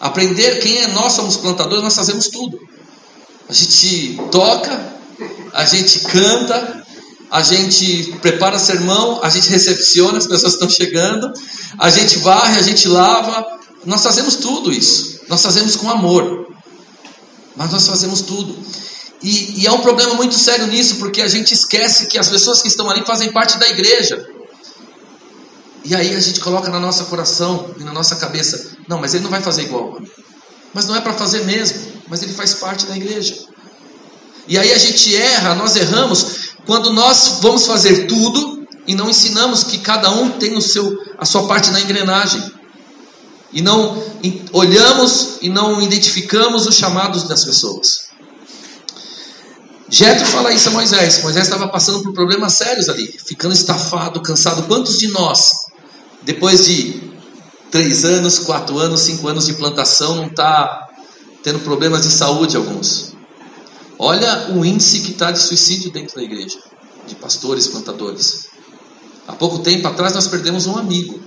Aprender 0.00 0.60
quem 0.60 0.78
é 0.78 0.88
nós 0.88 1.12
somos 1.12 1.36
plantadores, 1.36 1.82
nós 1.82 1.94
fazemos 1.94 2.28
tudo. 2.28 2.58
A 3.48 3.52
gente 3.52 4.18
toca, 4.30 4.94
a 5.52 5.64
gente 5.64 6.00
canta, 6.00 6.84
a 7.30 7.42
gente 7.42 8.16
prepara 8.22 8.58
sermão, 8.58 9.20
a 9.22 9.28
gente 9.28 9.48
recepciona 9.50 10.18
as 10.18 10.26
pessoas 10.26 10.54
estão 10.54 10.68
chegando, 10.68 11.32
a 11.78 11.90
gente 11.90 12.18
varre, 12.18 12.58
a 12.58 12.62
gente 12.62 12.88
lava, 12.88 13.46
nós 13.84 14.02
fazemos 14.02 14.36
tudo 14.36 14.72
isso. 14.72 15.20
Nós 15.28 15.42
fazemos 15.42 15.76
com 15.76 15.88
amor, 15.88 16.48
mas 17.54 17.70
nós 17.70 17.86
fazemos 17.86 18.20
tudo. 18.22 18.56
E, 19.22 19.62
e 19.62 19.66
há 19.66 19.72
um 19.72 19.80
problema 19.80 20.14
muito 20.14 20.34
sério 20.34 20.66
nisso, 20.66 20.96
porque 20.96 21.20
a 21.20 21.28
gente 21.28 21.52
esquece 21.52 22.06
que 22.06 22.18
as 22.18 22.28
pessoas 22.28 22.62
que 22.62 22.68
estão 22.68 22.88
ali 22.88 23.04
fazem 23.04 23.30
parte 23.30 23.58
da 23.58 23.68
igreja. 23.68 24.26
E 25.84 25.94
aí 25.94 26.14
a 26.14 26.20
gente 26.20 26.40
coloca 26.40 26.70
na 26.70 26.80
nossa 26.80 27.04
coração 27.04 27.74
e 27.78 27.84
na 27.84 27.92
nossa 27.92 28.16
cabeça: 28.16 28.76
não, 28.88 28.98
mas 28.98 29.14
ele 29.14 29.24
não 29.24 29.30
vai 29.30 29.42
fazer 29.42 29.62
igual. 29.62 30.00
Mas 30.72 30.86
não 30.86 30.94
é 30.96 31.00
para 31.00 31.12
fazer 31.12 31.44
mesmo, 31.44 31.80
mas 32.08 32.22
ele 32.22 32.32
faz 32.32 32.54
parte 32.54 32.86
da 32.86 32.96
igreja. 32.96 33.36
E 34.46 34.58
aí 34.58 34.72
a 34.72 34.78
gente 34.78 35.14
erra, 35.14 35.54
nós 35.54 35.76
erramos 35.76 36.54
quando 36.64 36.92
nós 36.92 37.38
vamos 37.40 37.66
fazer 37.66 38.06
tudo 38.06 38.66
e 38.86 38.94
não 38.94 39.08
ensinamos 39.08 39.64
que 39.64 39.78
cada 39.78 40.10
um 40.10 40.30
tem 40.30 40.56
o 40.56 40.60
seu, 40.60 40.96
a 41.18 41.24
sua 41.24 41.46
parte 41.46 41.70
na 41.70 41.80
engrenagem. 41.80 42.42
e 43.52 43.60
não 43.60 44.00
olhamos 44.52 45.38
e 45.42 45.48
não 45.48 45.80
identificamos 45.82 46.66
os 46.66 46.76
chamados 46.76 47.24
das 47.24 47.44
pessoas. 47.44 48.09
Jetro 49.90 50.24
fala 50.24 50.52
isso 50.52 50.68
a 50.68 50.72
Moisés. 50.72 51.20
Moisés 51.20 51.46
estava 51.46 51.66
passando 51.66 52.00
por 52.02 52.12
problemas 52.12 52.54
sérios 52.54 52.88
ali, 52.88 53.12
ficando 53.26 53.52
estafado, 53.52 54.22
cansado. 54.22 54.62
Quantos 54.68 54.98
de 54.98 55.08
nós, 55.08 55.50
depois 56.22 56.64
de 56.64 57.10
três 57.72 58.04
anos, 58.04 58.38
quatro 58.38 58.78
anos, 58.78 59.00
cinco 59.00 59.26
anos 59.26 59.46
de 59.46 59.54
plantação, 59.54 60.14
não 60.14 60.26
está 60.26 60.88
tendo 61.42 61.58
problemas 61.58 62.02
de 62.02 62.12
saúde 62.12 62.56
alguns? 62.56 63.14
Olha 63.98 64.52
o 64.52 64.64
índice 64.64 65.00
que 65.00 65.10
está 65.10 65.32
de 65.32 65.40
suicídio 65.40 65.90
dentro 65.90 66.14
da 66.14 66.22
igreja, 66.22 66.58
de 67.08 67.16
pastores, 67.16 67.66
plantadores. 67.66 68.48
Há 69.26 69.32
pouco 69.32 69.58
tempo 69.58 69.88
atrás 69.88 70.14
nós 70.14 70.28
perdemos 70.28 70.66
um 70.66 70.78
amigo. 70.78 71.20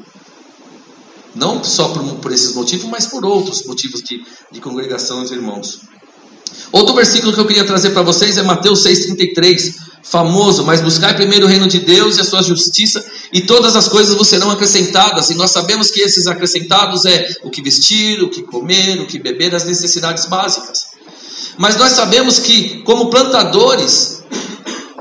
Não 1.35 1.63
só 1.63 1.89
por, 1.89 2.01
por 2.15 2.31
esses 2.31 2.55
motivos, 2.55 2.85
mas 2.85 3.07
por 3.07 3.25
outros 3.25 3.63
motivos 3.65 4.01
de, 4.01 4.25
de 4.51 4.61
congregação 4.61 5.21
entre 5.21 5.35
irmãos. 5.35 5.81
Outro 6.71 6.95
versículo 6.95 7.33
que 7.33 7.39
eu 7.39 7.45
queria 7.45 7.65
trazer 7.65 7.91
para 7.91 8.01
vocês 8.01 8.37
é 8.37 8.43
Mateus 8.43 8.83
6,33, 8.83 9.75
famoso, 10.03 10.63
mas 10.63 10.81
buscai 10.81 11.15
primeiro 11.15 11.45
o 11.45 11.49
reino 11.49 11.67
de 11.67 11.79
Deus 11.79 12.17
e 12.17 12.21
a 12.21 12.23
sua 12.23 12.41
justiça, 12.43 13.03
e 13.31 13.41
todas 13.41 13.75
as 13.75 13.87
coisas 13.87 14.15
vos 14.15 14.27
serão 14.27 14.51
acrescentadas. 14.51 15.29
E 15.29 15.35
nós 15.35 15.51
sabemos 15.51 15.91
que 15.91 16.01
esses 16.01 16.27
acrescentados 16.27 17.05
é 17.05 17.35
o 17.43 17.49
que 17.49 17.61
vestir, 17.61 18.21
o 18.21 18.29
que 18.29 18.41
comer, 18.41 18.99
o 18.99 19.07
que 19.07 19.19
beber, 19.19 19.55
as 19.55 19.63
necessidades 19.63 20.25
básicas. 20.25 20.87
Mas 21.57 21.77
nós 21.77 21.93
sabemos 21.93 22.39
que, 22.39 22.81
como 22.83 23.09
plantadores, 23.09 24.23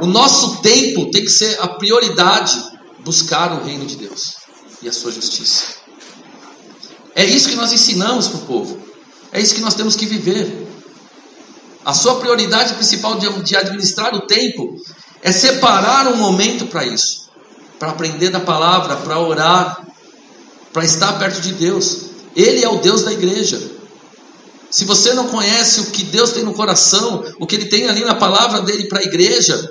o 0.01 0.07
nosso 0.07 0.57
tempo 0.63 1.11
tem 1.11 1.25
que 1.25 1.31
ser 1.31 1.59
a 1.61 1.69
prioridade 1.69 2.63
buscar 3.05 3.53
o 3.53 3.65
reino 3.65 3.87
de 3.87 3.97
Deus 3.97 4.35
e 4.83 4.89
a 4.89 4.93
sua 4.93 5.11
justiça. 5.11 5.83
É 7.15 7.25
isso 7.25 7.49
que 7.49 7.57
nós 7.57 7.73
ensinamos 7.73 8.29
para 8.29 8.39
o 8.39 8.43
povo. 8.43 8.79
É 9.33 9.41
isso 9.41 9.55
que 9.55 9.61
nós 9.61 9.75
temos 9.75 9.97
que 9.97 10.07
viver. 10.07 10.72
A 11.85 11.93
sua 11.93 12.17
prioridade 12.17 12.75
principal 12.75 13.19
de, 13.19 13.57
administrar 13.57 14.15
o 14.15 14.21
tempo 14.21 14.77
é 15.21 15.33
separar 15.33 16.09
um 16.09 16.17
momento 16.17 16.67
para 16.67 16.85
isso, 16.85 17.29
para 17.79 17.91
aprender 17.91 18.31
da 18.31 18.41
palavra, 18.41 18.97
para 18.97 19.19
orar, 19.19 19.87
para 20.73 20.85
estar 20.85 21.13
perto 21.19 21.41
de 21.41 21.53
Deus. 21.53 22.03
Ele 22.37 22.65
é 22.65 22.69
o 22.69 22.79
Deus 22.79 23.03
da 23.03 23.13
igreja. 23.13 23.61
Se 24.71 24.85
você 24.85 25.13
não 25.13 25.29
conhece 25.29 25.81
o 25.81 25.87
que 25.87 26.05
Deus 26.05 26.31
tem 26.31 26.45
no 26.45 26.55
coração, 26.55 27.25
o 27.39 27.47
que 27.47 27.57
Ele 27.57 27.67
tem 27.67 27.89
ali 27.89 28.05
na 28.05 28.15
palavra 28.15 28.61
dele 28.63 28.87
para 28.87 29.01
a 29.01 29.03
igreja, 29.03 29.71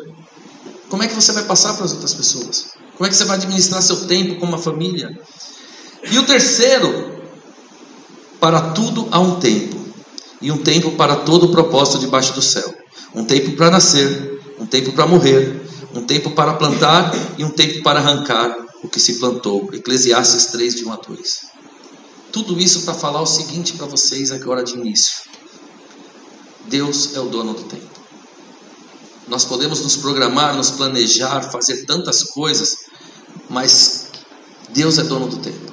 como 0.90 1.04
é 1.04 1.08
que 1.08 1.16
você 1.16 1.32
vai 1.32 1.44
passar 1.44 1.74
para 1.74 1.86
as 1.86 1.94
outras 1.94 2.14
pessoas? 2.14 2.68
Como 2.98 3.08
é 3.08 3.10
que 3.10 3.16
você 3.16 3.26
vai 3.26 3.38
administrar 3.38 3.82
seu 3.82 4.06
tempo 4.06 4.36
com 4.36 4.46
uma 4.46 4.60
família? 4.60 5.18
E 6.12 6.20
o 6.20 6.26
terceiro, 6.26 7.20
para 8.40 8.72
tudo 8.72 9.08
há 9.12 9.20
um 9.20 9.40
tempo 9.40 9.81
e 10.42 10.52
um 10.52 10.58
tempo 10.58 10.92
para 10.92 11.18
todo 11.18 11.46
o 11.46 11.52
propósito 11.52 12.00
debaixo 12.00 12.34
do 12.34 12.42
céu. 12.42 12.74
Um 13.14 13.24
tempo 13.24 13.56
para 13.56 13.70
nascer, 13.70 14.42
um 14.60 14.66
tempo 14.66 14.92
para 14.94 15.06
morrer, 15.06 15.62
um 15.94 16.02
tempo 16.02 16.32
para 16.32 16.54
plantar 16.54 17.14
e 17.38 17.44
um 17.44 17.50
tempo 17.50 17.84
para 17.84 18.00
arrancar 18.00 18.56
o 18.84 18.90
que 18.90 19.00
se 19.00 19.20
plantou. 19.20 19.70
Eclesiastes 19.74 20.48
3, 20.48 20.76
de 20.76 20.86
1 20.86 20.94
a 20.94 20.96
2. 20.96 21.52
Tudo 22.32 22.60
isso 22.60 22.84
para 22.84 22.94
falar 22.94 23.22
o 23.22 23.26
seguinte 23.26 23.74
para 23.74 23.86
vocês 23.86 24.32
agora 24.32 24.64
de 24.64 24.74
início: 24.74 25.24
Deus 26.68 27.16
é 27.16 27.20
o 27.20 27.26
dono 27.26 27.54
do 27.54 27.64
tempo. 27.64 27.92
Nós 29.28 29.46
podemos 29.46 29.82
nos 29.82 29.98
programar, 29.98 30.56
nos 30.56 30.72
planejar, 30.72 31.42
fazer 31.44 31.86
tantas 31.86 32.24
coisas, 32.24 32.78
mas 33.50 34.08
Deus 34.70 34.98
é 34.98 35.04
dono 35.04 35.28
do 35.28 35.38
tempo. 35.38 35.71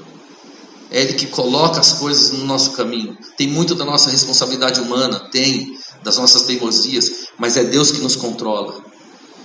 É 0.90 1.00
Ele 1.00 1.14
que 1.14 1.26
coloca 1.26 1.80
as 1.80 1.92
coisas 1.94 2.30
no 2.30 2.44
nosso 2.44 2.72
caminho. 2.72 3.16
Tem 3.36 3.46
muito 3.46 3.74
da 3.74 3.84
nossa 3.84 4.10
responsabilidade 4.10 4.80
humana, 4.80 5.28
tem, 5.30 5.78
das 6.02 6.16
nossas 6.16 6.42
teimosias, 6.42 7.28
mas 7.38 7.56
é 7.56 7.64
Deus 7.64 7.90
que 7.90 8.00
nos 8.00 8.16
controla. 8.16 8.82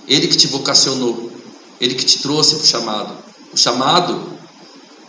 Ele 0.06 0.28
que 0.28 0.36
te 0.36 0.46
vocacionou, 0.46 1.30
Ele 1.80 1.94
que 1.94 2.04
te 2.04 2.20
trouxe 2.20 2.56
para 2.56 2.64
o 2.64 2.66
chamado. 2.66 3.16
O 3.52 3.56
chamado 3.56 4.32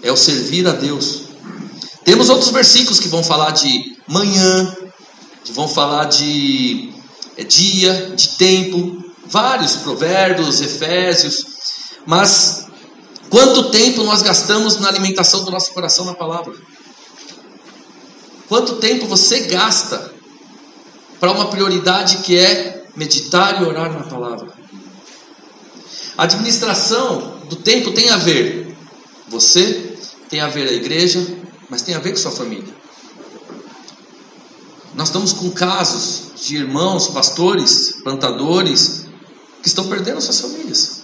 é 0.01 0.11
o 0.11 0.17
servir 0.17 0.67
a 0.67 0.71
Deus. 0.71 1.23
Temos 2.03 2.29
outros 2.29 2.51
versículos 2.51 2.99
que 2.99 3.07
vão 3.07 3.23
falar 3.23 3.51
de 3.51 3.95
manhã, 4.07 4.75
que 5.43 5.51
vão 5.51 5.67
falar 5.67 6.05
de 6.05 6.93
é, 7.37 7.43
dia, 7.43 8.13
de 8.15 8.29
tempo, 8.37 9.03
vários 9.25 9.77
provérbios, 9.77 10.61
efésios, 10.61 11.45
mas 12.05 12.64
Quanto 13.29 13.71
tempo 13.71 14.03
nós 14.03 14.21
gastamos 14.21 14.77
na 14.77 14.87
alimentação 14.87 15.43
do 15.43 15.51
nosso 15.51 15.73
coração 15.73 16.05
na 16.05 16.13
palavra? 16.13 16.53
Quanto 18.47 18.75
tempo 18.75 19.07
você 19.07 19.41
gasta 19.41 20.13
para 21.19 21.31
uma 21.31 21.49
prioridade 21.49 22.17
que 22.17 22.37
é 22.37 22.85
meditar 22.95 23.61
e 23.61 23.65
orar 23.65 23.91
na 23.91 24.03
palavra? 24.03 24.53
A 26.17 26.23
administração 26.23 27.39
do 27.49 27.57
tempo 27.57 27.91
tem 27.91 28.09
a 28.09 28.17
ver 28.17 28.75
você, 29.27 29.97
tem 30.29 30.39
a 30.39 30.47
ver 30.47 30.69
a 30.69 30.73
igreja, 30.73 31.25
mas 31.69 31.81
tem 31.81 31.95
a 31.95 31.99
ver 31.99 32.11
com 32.11 32.17
sua 32.17 32.31
família. 32.31 32.73
Nós 34.93 35.09
estamos 35.09 35.33
com 35.33 35.49
casos 35.51 36.31
de 36.35 36.55
irmãos, 36.55 37.09
pastores, 37.09 37.97
plantadores 38.03 39.05
que 39.61 39.67
estão 39.67 39.89
perdendo 39.89 40.21
suas 40.21 40.39
famílias. 40.39 40.94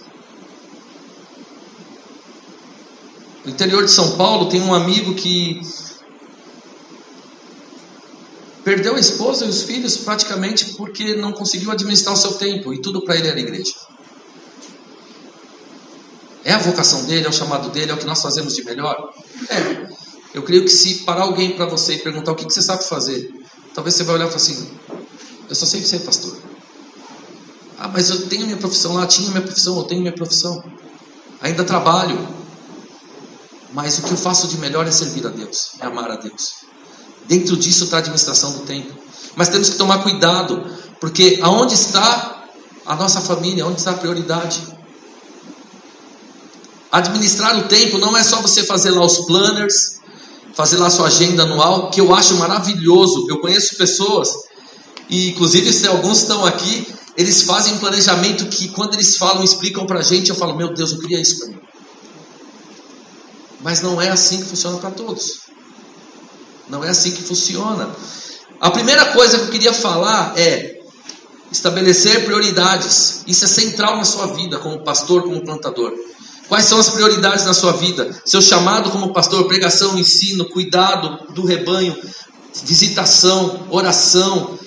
No 3.44 3.50
interior 3.50 3.84
de 3.84 3.90
São 3.90 4.16
Paulo 4.16 4.48
tem 4.48 4.60
um 4.62 4.72
amigo 4.72 5.14
que 5.14 5.60
perdeu 8.64 8.94
a 8.94 9.00
esposa 9.00 9.44
e 9.44 9.48
os 9.48 9.62
filhos 9.62 9.96
praticamente 9.96 10.74
porque 10.74 11.16
não 11.16 11.32
conseguiu 11.32 11.70
administrar 11.72 12.14
o 12.14 12.16
seu 12.16 12.34
tempo 12.34 12.72
e 12.72 12.80
tudo 12.80 13.02
para 13.04 13.16
ele 13.16 13.28
era 13.28 13.40
igreja. 13.40 13.74
É 16.44 16.52
a 16.52 16.58
vocação 16.58 17.04
dele, 17.04 17.26
é 17.26 17.28
o 17.28 17.32
chamado 17.32 17.70
dele, 17.70 17.90
é 17.90 17.94
o 17.94 17.98
que 17.98 18.06
nós 18.06 18.22
fazemos 18.22 18.54
de 18.54 18.64
melhor? 18.64 19.12
É. 19.48 19.92
Eu 20.34 20.42
creio 20.42 20.62
que 20.64 20.70
se 20.70 21.00
parar 21.00 21.22
alguém 21.22 21.56
para 21.56 21.66
você 21.66 21.94
e 21.94 21.98
perguntar 21.98 22.32
o 22.32 22.34
que, 22.34 22.46
que 22.46 22.52
você 22.52 22.62
sabe 22.62 22.84
fazer, 22.84 23.32
talvez 23.74 23.94
você 23.94 24.04
vai 24.04 24.14
olhar 24.16 24.24
e 24.26 24.28
falar 24.28 24.42
assim: 24.42 24.68
Eu 25.48 25.54
só 25.54 25.66
sei 25.66 25.84
ser 25.84 26.00
pastor. 26.00 26.36
Ah, 27.78 27.88
mas 27.88 28.10
eu 28.10 28.28
tenho 28.28 28.46
minha 28.46 28.56
profissão 28.56 28.94
lá, 28.94 29.06
tinha 29.06 29.28
minha 29.30 29.42
profissão, 29.42 29.76
eu 29.76 29.84
tenho 29.84 30.00
minha 30.00 30.14
profissão. 30.14 30.62
Ainda 31.40 31.64
trabalho. 31.64 32.41
Mas 33.72 33.98
o 33.98 34.02
que 34.02 34.12
eu 34.12 34.16
faço 34.16 34.46
de 34.48 34.58
melhor 34.58 34.86
é 34.86 34.90
servir 34.90 35.26
a 35.26 35.30
Deus, 35.30 35.72
é 35.80 35.86
amar 35.86 36.10
a 36.10 36.16
Deus. 36.16 36.56
Dentro 37.26 37.56
disso 37.56 37.84
está 37.84 37.96
a 37.96 38.00
administração 38.00 38.52
do 38.52 38.60
tempo. 38.60 38.92
Mas 39.34 39.48
temos 39.48 39.70
que 39.70 39.76
tomar 39.76 40.02
cuidado, 40.02 40.64
porque 41.00 41.38
aonde 41.42 41.74
está 41.74 42.44
a 42.84 42.94
nossa 42.94 43.20
família, 43.20 43.66
onde 43.66 43.78
está 43.78 43.92
a 43.92 43.94
prioridade? 43.94 44.60
Administrar 46.90 47.56
o 47.58 47.68
tempo 47.68 47.96
não 47.96 48.16
é 48.16 48.22
só 48.22 48.42
você 48.42 48.62
fazer 48.64 48.90
lá 48.90 49.04
os 49.04 49.18
planners, 49.20 50.00
fazer 50.54 50.76
lá 50.76 50.90
sua 50.90 51.06
agenda 51.06 51.44
anual, 51.44 51.90
que 51.90 52.00
eu 52.00 52.14
acho 52.14 52.34
maravilhoso. 52.36 53.26
Eu 53.30 53.40
conheço 53.40 53.76
pessoas, 53.76 54.30
e 55.08 55.30
inclusive 55.30 55.72
se 55.72 55.88
alguns 55.88 56.18
estão 56.18 56.44
aqui, 56.44 56.86
eles 57.16 57.42
fazem 57.42 57.74
um 57.74 57.78
planejamento 57.78 58.46
que 58.46 58.68
quando 58.68 58.94
eles 58.94 59.16
falam, 59.16 59.42
explicam 59.42 59.86
para 59.86 60.00
a 60.00 60.02
gente, 60.02 60.28
eu 60.28 60.36
falo, 60.36 60.54
meu 60.54 60.74
Deus, 60.74 60.92
eu 60.92 60.98
queria 60.98 61.20
isso 61.20 61.38
para 61.38 61.48
mim. 61.48 61.71
Mas 63.62 63.80
não 63.80 64.00
é 64.00 64.10
assim 64.10 64.38
que 64.38 64.48
funciona 64.48 64.78
para 64.78 64.90
todos. 64.90 65.42
Não 66.68 66.84
é 66.84 66.90
assim 66.90 67.12
que 67.12 67.22
funciona. 67.22 67.88
A 68.60 68.70
primeira 68.70 69.06
coisa 69.12 69.38
que 69.38 69.44
eu 69.44 69.50
queria 69.50 69.72
falar 69.72 70.34
é 70.36 70.80
estabelecer 71.50 72.24
prioridades. 72.24 73.22
Isso 73.26 73.44
é 73.44 73.48
central 73.48 73.96
na 73.96 74.04
sua 74.04 74.28
vida, 74.28 74.58
como 74.58 74.82
pastor, 74.82 75.22
como 75.22 75.44
plantador. 75.44 75.92
Quais 76.48 76.66
são 76.66 76.78
as 76.78 76.90
prioridades 76.90 77.44
na 77.44 77.54
sua 77.54 77.72
vida? 77.72 78.10
Seu 78.24 78.42
chamado 78.42 78.90
como 78.90 79.12
pastor, 79.12 79.46
pregação, 79.46 79.98
ensino, 79.98 80.48
cuidado 80.48 81.32
do 81.32 81.44
rebanho, 81.44 81.96
visitação, 82.64 83.66
oração, 83.70 84.58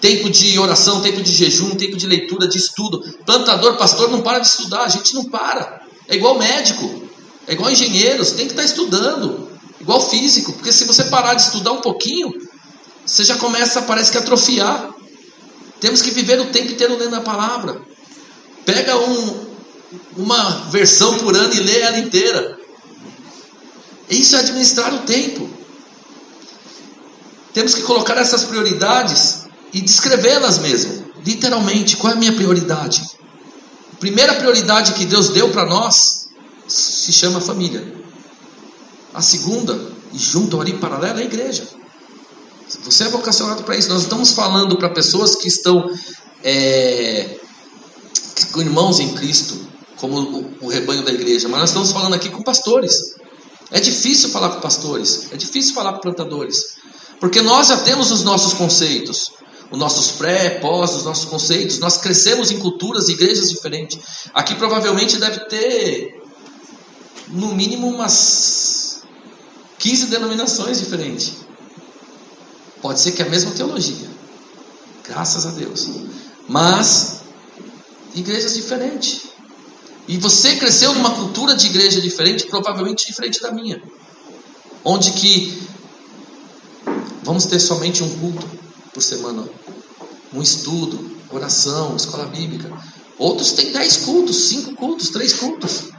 tempo 0.00 0.28
de 0.28 0.58
oração, 0.58 1.00
tempo 1.00 1.22
de 1.22 1.32
jejum, 1.32 1.70
tempo 1.76 1.96
de 1.96 2.06
leitura, 2.06 2.48
de 2.48 2.58
estudo. 2.58 3.00
Plantador, 3.24 3.76
pastor, 3.76 4.10
não 4.10 4.22
para 4.22 4.38
de 4.38 4.48
estudar, 4.48 4.82
a 4.82 4.88
gente 4.88 5.14
não 5.14 5.24
para. 5.24 5.82
É 6.08 6.16
igual 6.16 6.38
médico. 6.38 7.09
É 7.50 7.54
igual 7.54 7.68
engenheiro, 7.68 8.24
você 8.24 8.36
tem 8.36 8.46
que 8.46 8.52
estar 8.52 8.62
estudando. 8.62 9.50
Igual 9.80 10.00
físico, 10.08 10.52
porque 10.52 10.72
se 10.72 10.84
você 10.84 11.02
parar 11.04 11.34
de 11.34 11.42
estudar 11.42 11.72
um 11.72 11.80
pouquinho, 11.80 12.32
você 13.04 13.24
já 13.24 13.36
começa, 13.38 13.82
parece 13.82 14.12
que 14.12 14.18
atrofiar. 14.18 14.88
Temos 15.80 16.00
que 16.00 16.12
viver 16.12 16.38
o 16.38 16.52
tempo 16.52 16.70
inteiro 16.70 16.96
lendo 16.96 17.16
a 17.16 17.20
palavra. 17.22 17.82
Pega 18.64 18.96
um, 18.96 19.46
uma 20.16 20.68
versão 20.70 21.18
por 21.18 21.36
ano 21.36 21.52
e 21.52 21.58
lê 21.58 21.80
ela 21.80 21.98
inteira. 21.98 22.56
Isso 24.08 24.36
é 24.36 24.38
administrar 24.38 24.94
o 24.94 24.98
tempo. 24.98 25.50
Temos 27.52 27.74
que 27.74 27.82
colocar 27.82 28.16
essas 28.16 28.44
prioridades 28.44 29.40
e 29.72 29.80
descrevê-las 29.80 30.58
mesmo. 30.58 31.04
Literalmente, 31.26 31.96
qual 31.96 32.12
é 32.12 32.16
a 32.16 32.18
minha 32.18 32.32
prioridade? 32.32 33.02
A 33.92 33.96
primeira 33.96 34.36
prioridade 34.36 34.92
que 34.92 35.04
Deus 35.04 35.30
deu 35.30 35.48
para 35.48 35.66
nós 35.66 36.19
se 36.70 37.12
chama 37.12 37.40
família. 37.40 38.00
A 39.12 39.20
segunda 39.20 39.90
E 40.12 40.18
junto 40.18 40.60
ali, 40.60 40.72
paralelo, 40.74 41.18
é 41.18 41.22
a 41.22 41.24
igreja. 41.24 41.68
Você 42.84 43.04
é 43.04 43.08
vocacionado 43.08 43.62
para 43.62 43.76
isso. 43.76 43.88
Nós 43.88 44.02
estamos 44.02 44.30
falando 44.30 44.76
para 44.76 44.88
pessoas 44.90 45.36
que 45.36 45.48
estão 45.48 45.88
é, 46.42 47.38
com 48.52 48.60
irmãos 48.60 49.00
em 49.00 49.12
Cristo, 49.14 49.58
como 49.96 50.18
o, 50.18 50.54
o 50.62 50.68
rebanho 50.68 51.04
da 51.04 51.12
igreja, 51.12 51.48
mas 51.48 51.60
nós 51.60 51.70
estamos 51.70 51.92
falando 51.92 52.14
aqui 52.14 52.28
com 52.28 52.42
pastores. 52.42 53.14
É 53.70 53.78
difícil 53.78 54.30
falar 54.30 54.50
com 54.50 54.60
pastores, 54.60 55.28
é 55.30 55.36
difícil 55.36 55.74
falar 55.74 55.92
com 55.92 56.00
plantadores, 56.00 56.74
porque 57.20 57.40
nós 57.40 57.68
já 57.68 57.76
temos 57.78 58.10
os 58.10 58.24
nossos 58.24 58.52
conceitos, 58.54 59.30
os 59.70 59.78
nossos 59.78 60.12
pré, 60.12 60.58
pós, 60.58 60.94
os 60.94 61.04
nossos 61.04 61.26
conceitos. 61.26 61.78
Nós 61.78 61.96
crescemos 61.96 62.50
em 62.50 62.58
culturas 62.58 63.08
e 63.08 63.12
igrejas 63.12 63.50
diferentes. 63.50 63.98
Aqui 64.34 64.56
provavelmente 64.56 65.18
deve 65.18 65.40
ter, 65.46 66.19
no 67.30 67.54
mínimo, 67.54 67.88
umas 67.88 69.02
15 69.78 70.06
denominações 70.06 70.78
diferentes. 70.78 71.36
Pode 72.82 73.00
ser 73.00 73.12
que 73.12 73.22
é 73.22 73.26
a 73.26 73.28
mesma 73.28 73.50
teologia, 73.52 74.08
graças 75.06 75.46
a 75.46 75.50
Deus, 75.50 75.88
mas 76.48 77.20
igrejas 78.14 78.54
diferentes. 78.54 79.30
E 80.08 80.16
você 80.16 80.56
cresceu 80.56 80.92
numa 80.94 81.14
cultura 81.14 81.54
de 81.54 81.66
igreja 81.66 82.00
diferente, 82.00 82.46
provavelmente 82.46 83.06
diferente 83.06 83.40
da 83.40 83.52
minha, 83.52 83.80
onde 84.84 85.12
que 85.12 85.62
vamos 87.22 87.46
ter 87.46 87.60
somente 87.60 88.02
um 88.02 88.18
culto 88.18 88.48
por 88.92 89.02
semana, 89.02 89.48
um 90.32 90.42
estudo, 90.42 91.16
oração, 91.30 91.94
escola 91.94 92.26
bíblica. 92.26 92.70
Outros 93.18 93.52
têm 93.52 93.70
dez 93.70 93.98
cultos, 93.98 94.48
cinco 94.48 94.74
cultos, 94.74 95.10
três 95.10 95.34
cultos. 95.34 95.90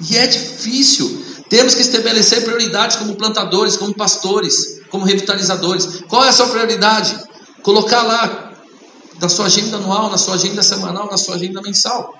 E 0.00 0.16
é 0.16 0.26
difícil. 0.26 1.24
Temos 1.48 1.74
que 1.74 1.80
estabelecer 1.80 2.44
prioridades 2.44 2.96
como 2.96 3.16
plantadores, 3.16 3.76
como 3.76 3.94
pastores, 3.94 4.80
como 4.90 5.04
revitalizadores. 5.04 6.02
Qual 6.08 6.24
é 6.24 6.28
a 6.28 6.32
sua 6.32 6.48
prioridade? 6.48 7.18
Colocar 7.62 8.02
lá 8.02 8.52
na 9.20 9.28
sua 9.28 9.46
agenda 9.46 9.76
anual, 9.76 10.10
na 10.10 10.18
sua 10.18 10.34
agenda 10.34 10.62
semanal, 10.62 11.08
na 11.10 11.16
sua 11.16 11.34
agenda 11.34 11.60
mensal. 11.62 12.14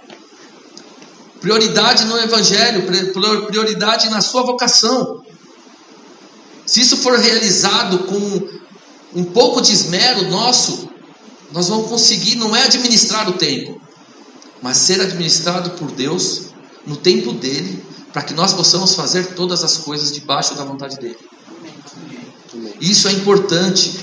Prioridade 1.41 2.05
no 2.07 2.19
evangelho, 2.19 2.85
prioridade 3.47 4.09
na 4.11 4.21
sua 4.21 4.43
vocação. 4.43 5.23
Se 6.67 6.81
isso 6.81 6.97
for 6.97 7.17
realizado 7.19 8.01
com 8.01 8.49
um 9.15 9.25
pouco 9.25 9.61
de 9.61 9.73
esmero 9.73 10.29
nosso, 10.29 10.89
nós 11.53 11.69
vamos 11.69 11.89
conseguir, 11.89 12.35
não 12.35 12.55
é 12.55 12.65
administrar 12.65 13.29
o 13.29 13.35
tempo, 13.35 13.81
mas 14.61 14.77
ser 14.79 15.01
administrado 15.01 15.71
por 15.71 15.91
Deus 15.93 16.49
no 16.87 16.97
tempo 16.97 17.33
dele, 17.33 17.85
para 18.13 18.23
que 18.23 18.35
nós 18.35 18.53
possamos 18.53 18.95
fazer 18.95 19.35
todas 19.35 19.63
as 19.63 19.77
coisas 19.77 20.13
debaixo 20.13 20.55
da 20.55 20.65
vontade 20.65 20.97
dele. 20.97 21.19
Isso 22.81 23.09
é 23.09 23.13
importante. 23.13 23.99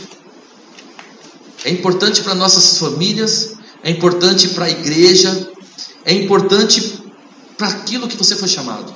É 1.64 1.70
importante 1.70 2.22
para 2.22 2.36
nossas 2.36 2.78
famílias, 2.78 3.56
é 3.84 3.90
importante 3.90 4.50
para 4.50 4.66
a 4.66 4.70
igreja, 4.70 5.50
é 6.04 6.14
importante 6.14 7.02
para 7.58 7.68
aquilo 7.68 8.08
que 8.08 8.18
você 8.18 8.36
foi 8.36 8.48
chamado. 8.48 8.94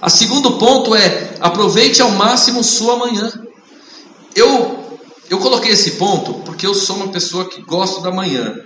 A 0.00 0.10
segundo 0.10 0.58
ponto 0.58 0.94
é 0.94 1.36
aproveite 1.40 2.02
ao 2.02 2.10
máximo 2.10 2.62
sua 2.64 2.96
manhã. 2.96 3.30
Eu 4.34 4.78
eu 5.30 5.38
coloquei 5.38 5.72
esse 5.72 5.92
ponto 5.92 6.34
porque 6.44 6.66
eu 6.66 6.74
sou 6.74 6.96
uma 6.96 7.08
pessoa 7.08 7.48
que 7.48 7.60
gosto 7.60 8.00
da 8.00 8.10
manhã, 8.10 8.56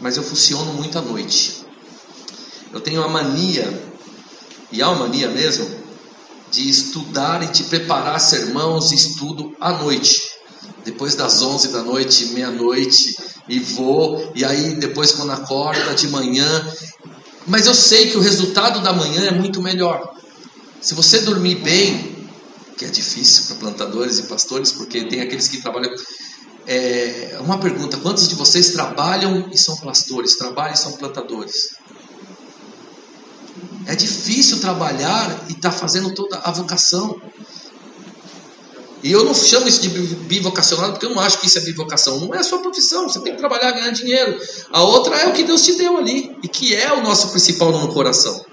mas 0.00 0.16
eu 0.16 0.22
funciono 0.22 0.72
muito 0.74 0.96
à 0.96 1.02
noite. 1.02 1.66
Eu 2.72 2.80
tenho 2.80 3.02
a 3.02 3.08
mania, 3.08 3.66
e 4.70 4.80
há 4.80 4.88
uma 4.90 5.06
mania 5.06 5.28
mesmo, 5.28 5.68
de 6.50 6.68
estudar 6.68 7.42
e 7.42 7.46
de 7.48 7.64
preparar 7.64 8.20
sermãos 8.20 8.92
e 8.92 8.94
estudo 8.94 9.54
à 9.60 9.72
noite. 9.72 10.30
Depois 10.84 11.14
das 11.14 11.42
11 11.42 11.68
da 11.68 11.82
noite, 11.82 12.26
meia-noite, 12.26 13.16
e 13.48 13.58
vou, 13.58 14.32
e 14.34 14.44
aí 14.44 14.76
depois 14.76 15.12
quando 15.12 15.32
acorda 15.32 15.94
de 15.94 16.08
manhã. 16.08 16.72
Mas 17.46 17.66
eu 17.66 17.74
sei 17.74 18.10
que 18.10 18.16
o 18.16 18.20
resultado 18.20 18.80
da 18.80 18.92
manhã 18.92 19.24
é 19.24 19.32
muito 19.32 19.60
melhor. 19.60 20.14
Se 20.80 20.94
você 20.94 21.20
dormir 21.20 21.56
bem, 21.56 22.28
que 22.76 22.84
é 22.84 22.88
difícil 22.88 23.44
para 23.46 23.56
plantadores 23.56 24.18
e 24.18 24.22
pastores, 24.22 24.72
porque 24.72 25.04
tem 25.04 25.20
aqueles 25.20 25.48
que 25.48 25.60
trabalham. 25.60 25.92
É, 26.66 27.38
uma 27.40 27.58
pergunta: 27.58 27.98
quantos 27.98 28.28
de 28.28 28.34
vocês 28.34 28.70
trabalham 28.70 29.48
e 29.52 29.58
são 29.58 29.76
pastores? 29.76 30.36
Trabalham 30.36 30.74
e 30.74 30.78
são 30.78 30.92
plantadores? 30.92 31.70
É 33.86 33.94
difícil 33.94 34.60
trabalhar 34.60 35.44
e 35.48 35.52
estar 35.52 35.70
tá 35.70 35.76
fazendo 35.76 36.14
toda 36.14 36.38
a 36.38 36.50
vocação. 36.50 37.20
E 39.02 39.10
eu 39.10 39.24
não 39.24 39.34
chamo 39.34 39.66
isso 39.66 39.80
de 39.80 39.88
bivocacionado 39.88 40.92
porque 40.92 41.06
eu 41.06 41.14
não 41.14 41.20
acho 41.20 41.40
que 41.40 41.46
isso 41.46 41.58
é 41.58 41.62
bivocação. 41.62 42.20
Não 42.20 42.34
é 42.34 42.38
a 42.38 42.42
sua 42.44 42.58
profissão, 42.58 43.08
você 43.08 43.20
tem 43.20 43.32
que 43.32 43.38
trabalhar, 43.38 43.72
ganhar 43.72 43.90
dinheiro. 43.90 44.38
A 44.70 44.82
outra 44.82 45.16
é 45.16 45.28
o 45.28 45.32
que 45.32 45.42
Deus 45.42 45.62
te 45.62 45.74
deu 45.74 45.96
ali 45.96 46.36
e 46.42 46.48
que 46.48 46.74
é 46.74 46.92
o 46.92 47.02
nosso 47.02 47.28
principal 47.30 47.72
no 47.72 47.92
coração. 47.92 48.44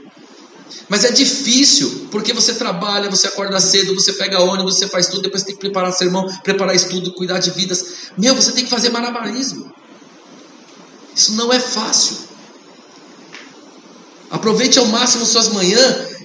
Mas 0.90 1.04
é 1.04 1.12
difícil, 1.12 2.08
porque 2.10 2.32
você 2.32 2.54
trabalha, 2.54 3.10
você 3.10 3.28
acorda 3.28 3.60
cedo, 3.60 3.94
você 3.94 4.14
pega 4.14 4.42
ônibus, 4.42 4.78
você 4.78 4.88
faz 4.88 5.08
tudo, 5.08 5.24
depois 5.24 5.44
tem 5.44 5.54
que 5.54 5.60
preparar 5.60 5.92
sermão, 5.92 6.26
preparar 6.44 6.74
estudo, 6.74 7.14
cuidar 7.14 7.40
de 7.40 7.52
vidas. 7.52 8.12
Meu, 8.18 8.34
você 8.34 8.54
tem 8.54 8.64
que 8.64 8.70
fazer 8.70 8.90
malabarismo. 8.90 9.74
Isso 11.14 11.34
não 11.34 11.52
é 11.52 11.60
fácil. 11.60 12.18
Aproveite 14.30 14.78
ao 14.80 14.86
máximo 14.86 15.26
suas 15.26 15.50
manhãs 15.50 16.18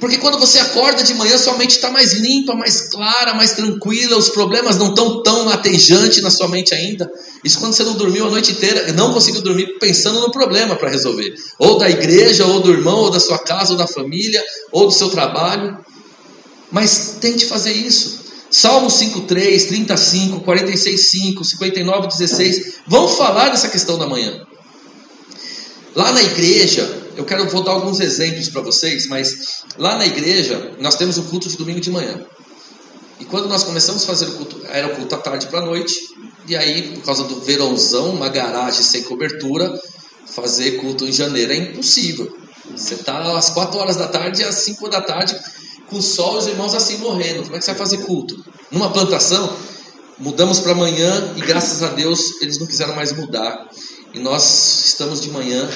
porque 0.00 0.16
quando 0.16 0.38
você 0.38 0.58
acorda 0.58 1.04
de 1.04 1.12
manhã, 1.12 1.36
sua 1.36 1.58
mente 1.58 1.72
está 1.72 1.90
mais 1.90 2.14
limpa, 2.14 2.54
mais 2.54 2.88
clara, 2.88 3.34
mais 3.34 3.52
tranquila, 3.52 4.16
os 4.16 4.30
problemas 4.30 4.78
não 4.78 4.88
estão 4.88 5.22
tão 5.22 5.44
latejante 5.44 6.22
na 6.22 6.30
sua 6.30 6.48
mente 6.48 6.74
ainda. 6.74 7.08
Isso 7.44 7.60
quando 7.60 7.74
você 7.74 7.84
não 7.84 7.92
dormiu 7.92 8.26
a 8.26 8.30
noite 8.30 8.52
inteira, 8.52 8.90
não 8.94 9.12
conseguiu 9.12 9.42
dormir 9.42 9.78
pensando 9.78 10.18
no 10.20 10.30
problema 10.30 10.74
para 10.74 10.88
resolver. 10.88 11.34
Ou 11.58 11.78
da 11.78 11.90
igreja, 11.90 12.46
ou 12.46 12.60
do 12.60 12.72
irmão, 12.72 12.96
ou 12.96 13.10
da 13.10 13.20
sua 13.20 13.38
casa, 13.38 13.72
ou 13.72 13.78
da 13.78 13.86
família, 13.86 14.42
ou 14.72 14.86
do 14.86 14.92
seu 14.92 15.10
trabalho. 15.10 15.76
Mas 16.72 17.18
tente 17.20 17.44
fazer 17.44 17.72
isso. 17.72 18.20
Salmo 18.50 18.88
5,3, 18.88 19.68
35, 19.68 20.40
46, 20.40 21.08
5, 21.10 21.44
59, 21.44 22.08
16 22.08 22.72
vão 22.86 23.06
falar 23.06 23.50
dessa 23.50 23.68
questão 23.68 23.98
da 23.98 24.06
manhã. 24.06 24.46
Lá 25.94 26.12
na 26.12 26.22
igreja, 26.22 26.88
eu 27.16 27.24
quero 27.24 27.48
vou 27.48 27.62
dar 27.62 27.72
alguns 27.72 28.00
exemplos 28.00 28.48
para 28.48 28.60
vocês, 28.62 29.06
mas 29.08 29.64
lá 29.76 29.96
na 29.96 30.06
igreja 30.06 30.72
nós 30.78 30.94
temos 30.94 31.18
o 31.18 31.24
culto 31.24 31.48
de 31.48 31.56
domingo 31.56 31.80
de 31.80 31.90
manhã. 31.90 32.24
E 33.18 33.24
quando 33.24 33.48
nós 33.48 33.64
começamos 33.64 34.04
a 34.04 34.06
fazer 34.06 34.26
o 34.26 34.32
culto, 34.32 34.60
era 34.68 34.86
o 34.86 34.96
culto 34.96 35.14
à 35.14 35.18
tarde 35.18 35.46
para 35.48 35.58
a 35.60 35.64
noite, 35.64 35.94
e 36.46 36.56
aí, 36.56 36.94
por 36.94 37.04
causa 37.04 37.24
do 37.24 37.40
verãozão, 37.40 38.10
uma 38.10 38.28
garagem 38.28 38.82
sem 38.82 39.02
cobertura, 39.02 39.72
fazer 40.26 40.80
culto 40.80 41.06
em 41.06 41.12
janeiro 41.12 41.52
é 41.52 41.56
impossível. 41.56 42.34
Você 42.74 42.94
está 42.94 43.36
às 43.36 43.50
4 43.50 43.78
horas 43.78 43.96
da 43.96 44.08
tarde 44.08 44.42
e 44.42 44.44
às 44.44 44.54
5 44.56 44.88
da 44.88 45.00
tarde, 45.00 45.36
com 45.88 46.00
sol 46.00 46.38
os 46.38 46.46
irmãos 46.46 46.74
assim 46.74 46.98
morrendo. 46.98 47.42
Como 47.42 47.56
é 47.56 47.58
que 47.58 47.64
você 47.64 47.72
vai 47.72 47.78
fazer 47.78 47.98
culto? 47.98 48.42
Numa 48.70 48.90
plantação, 48.90 49.56
mudamos 50.18 50.60
para 50.60 50.72
amanhã 50.72 51.34
e 51.36 51.40
graças 51.40 51.82
a 51.82 51.88
Deus 51.88 52.40
eles 52.40 52.58
não 52.58 52.66
quiseram 52.66 52.94
mais 52.94 53.12
mudar. 53.12 53.68
E 54.12 54.18
nós 54.18 54.84
estamos 54.86 55.20
de 55.20 55.30
manhã 55.30 55.68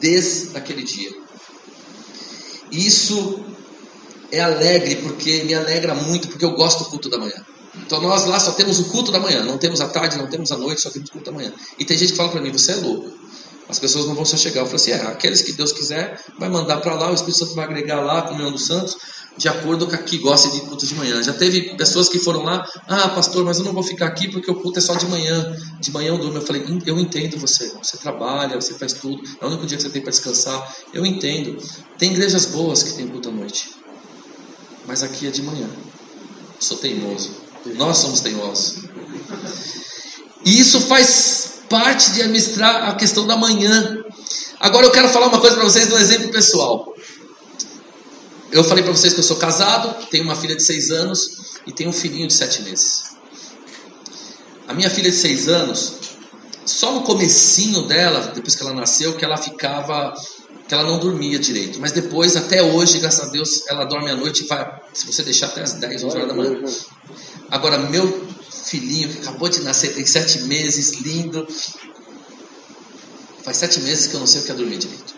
desde 0.00 0.56
aquele 0.56 0.82
dia. 0.82 1.10
Isso 2.70 3.44
é 4.30 4.40
alegre, 4.40 4.96
porque 4.96 5.42
me 5.44 5.54
alegra 5.54 5.94
muito, 5.94 6.28
porque 6.28 6.44
eu 6.44 6.52
gosto 6.52 6.84
do 6.84 6.90
culto 6.90 7.08
da 7.08 7.18
manhã. 7.18 7.44
Então 7.76 8.00
nós 8.00 8.24
lá 8.26 8.38
só 8.38 8.52
temos 8.52 8.78
o 8.78 8.84
culto 8.86 9.10
da 9.12 9.18
manhã, 9.18 9.44
não 9.44 9.58
temos 9.58 9.80
a 9.80 9.88
tarde, 9.88 10.16
não 10.16 10.28
temos 10.28 10.50
a 10.52 10.56
noite, 10.56 10.80
só 10.80 10.90
temos 10.90 11.08
o 11.08 11.12
culto 11.12 11.30
da 11.30 11.36
manhã. 11.36 11.52
E 11.78 11.84
tem 11.84 11.96
gente 11.96 12.12
que 12.12 12.16
fala 12.16 12.30
para 12.30 12.40
mim, 12.40 12.52
você 12.52 12.72
é 12.72 12.76
louco. 12.76 13.10
As 13.70 13.78
pessoas 13.78 14.06
não 14.06 14.14
vão 14.14 14.24
só 14.24 14.36
chegar. 14.36 14.62
Eu 14.62 14.66
falo 14.66 14.76
assim, 14.76 14.90
é, 14.90 15.00
aqueles 15.06 15.42
que 15.42 15.52
Deus 15.52 15.72
quiser, 15.72 16.20
vai 16.38 16.48
mandar 16.48 16.78
para 16.78 16.94
lá, 16.94 17.10
o 17.10 17.14
Espírito 17.14 17.38
Santo 17.38 17.54
vai 17.54 17.64
agregar 17.64 18.00
lá, 18.00 18.22
comunhão 18.22 18.50
dos 18.50 18.66
santos, 18.66 18.96
de 19.38 19.48
acordo 19.48 19.86
com 19.86 19.94
a 19.94 19.98
que 19.98 20.18
gosta 20.18 20.50
de 20.50 20.60
culto 20.62 20.84
de 20.84 20.94
manhã. 20.94 21.22
Já 21.22 21.32
teve 21.32 21.76
pessoas 21.76 22.08
que 22.08 22.18
foram 22.18 22.42
lá, 22.42 22.68
ah, 22.88 23.08
pastor, 23.10 23.44
mas 23.44 23.58
eu 23.58 23.64
não 23.64 23.72
vou 23.72 23.82
ficar 23.82 24.06
aqui 24.06 24.28
porque 24.28 24.50
o 24.50 24.56
culto 24.56 24.78
é 24.78 24.82
só 24.82 24.94
de 24.94 25.06
manhã. 25.06 25.56
De 25.80 25.92
manhã 25.92 26.08
eu 26.08 26.18
durmo. 26.18 26.36
Eu 26.36 26.42
falei, 26.42 26.64
eu 26.84 26.98
entendo 26.98 27.38
você. 27.38 27.72
Você 27.82 27.96
trabalha, 27.96 28.60
você 28.60 28.74
faz 28.74 28.92
tudo. 28.92 29.22
É 29.40 29.44
o 29.44 29.48
único 29.48 29.66
dia 29.66 29.76
que 29.76 29.82
você 29.84 29.90
tem 29.90 30.02
para 30.02 30.10
descansar. 30.10 30.76
Eu 30.92 31.06
entendo. 31.06 31.56
Tem 31.96 32.10
igrejas 32.10 32.46
boas 32.46 32.82
que 32.82 32.92
tem 32.94 33.06
culto 33.06 33.28
à 33.28 33.32
noite. 33.32 33.70
Mas 34.86 35.02
aqui 35.02 35.28
é 35.28 35.30
de 35.30 35.42
manhã. 35.42 35.68
Eu 35.68 36.60
sou 36.60 36.76
teimoso. 36.76 37.30
Nós 37.76 37.98
somos 37.98 38.20
teimosos. 38.20 38.82
E 40.44 40.58
isso 40.58 40.80
faz 40.82 41.39
parte 41.70 42.10
de 42.10 42.20
administrar 42.20 42.88
a 42.88 42.94
questão 42.96 43.26
da 43.26 43.36
manhã. 43.36 44.04
Agora 44.58 44.86
eu 44.86 44.90
quero 44.90 45.08
falar 45.08 45.28
uma 45.28 45.40
coisa 45.40 45.56
para 45.56 45.64
vocês 45.64 45.86
de 45.86 45.94
um 45.94 45.98
exemplo 45.98 46.28
pessoal. 46.30 46.92
Eu 48.50 48.64
falei 48.64 48.82
para 48.82 48.92
vocês 48.92 49.14
que 49.14 49.20
eu 49.20 49.24
sou 49.24 49.36
casado, 49.36 50.06
tenho 50.08 50.24
uma 50.24 50.34
filha 50.34 50.56
de 50.56 50.62
seis 50.64 50.90
anos 50.90 51.60
e 51.64 51.72
tenho 51.72 51.90
um 51.90 51.92
filhinho 51.92 52.26
de 52.26 52.34
sete 52.34 52.62
meses. 52.62 53.10
A 54.66 54.74
minha 54.74 54.90
filha 54.90 55.10
de 55.10 55.16
seis 55.16 55.48
anos, 55.48 55.94
só 56.66 56.92
no 56.92 57.02
comecinho 57.02 57.82
dela, 57.86 58.32
depois 58.34 58.56
que 58.56 58.62
ela 58.62 58.74
nasceu, 58.74 59.16
que 59.16 59.24
ela 59.24 59.36
ficava 59.36 60.12
que 60.66 60.74
ela 60.74 60.84
não 60.84 61.00
dormia 61.00 61.36
direito. 61.36 61.80
Mas 61.80 61.90
depois, 61.90 62.36
até 62.36 62.62
hoje, 62.62 63.00
graças 63.00 63.28
a 63.28 63.32
Deus, 63.32 63.66
ela 63.68 63.84
dorme 63.84 64.08
à 64.08 64.14
noite 64.14 64.44
e 64.44 64.46
vai, 64.46 64.80
se 64.92 65.04
você 65.04 65.24
deixar 65.24 65.46
até 65.46 65.62
as 65.62 65.72
10, 65.74 66.04
11 66.04 66.16
horas 66.16 66.28
da 66.28 66.34
manhã. 66.34 66.62
Agora, 67.50 67.76
meu 67.76 68.29
filhinho 68.70 69.08
que 69.08 69.18
acabou 69.18 69.48
de 69.48 69.60
nascer, 69.62 69.92
tem 69.94 70.06
sete 70.06 70.42
meses, 70.42 70.92
lindo. 71.00 71.46
Faz 73.42 73.56
sete 73.56 73.80
meses 73.80 74.06
que 74.06 74.14
eu 74.14 74.20
não 74.20 74.26
sei 74.26 74.42
o 74.42 74.44
que 74.44 74.52
é 74.52 74.54
dormir 74.54 74.78
direito. 74.78 75.14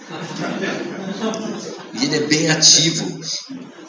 E 1.92 2.04
ele 2.04 2.16
é 2.16 2.20
bem 2.20 2.50
ativo. 2.50 3.20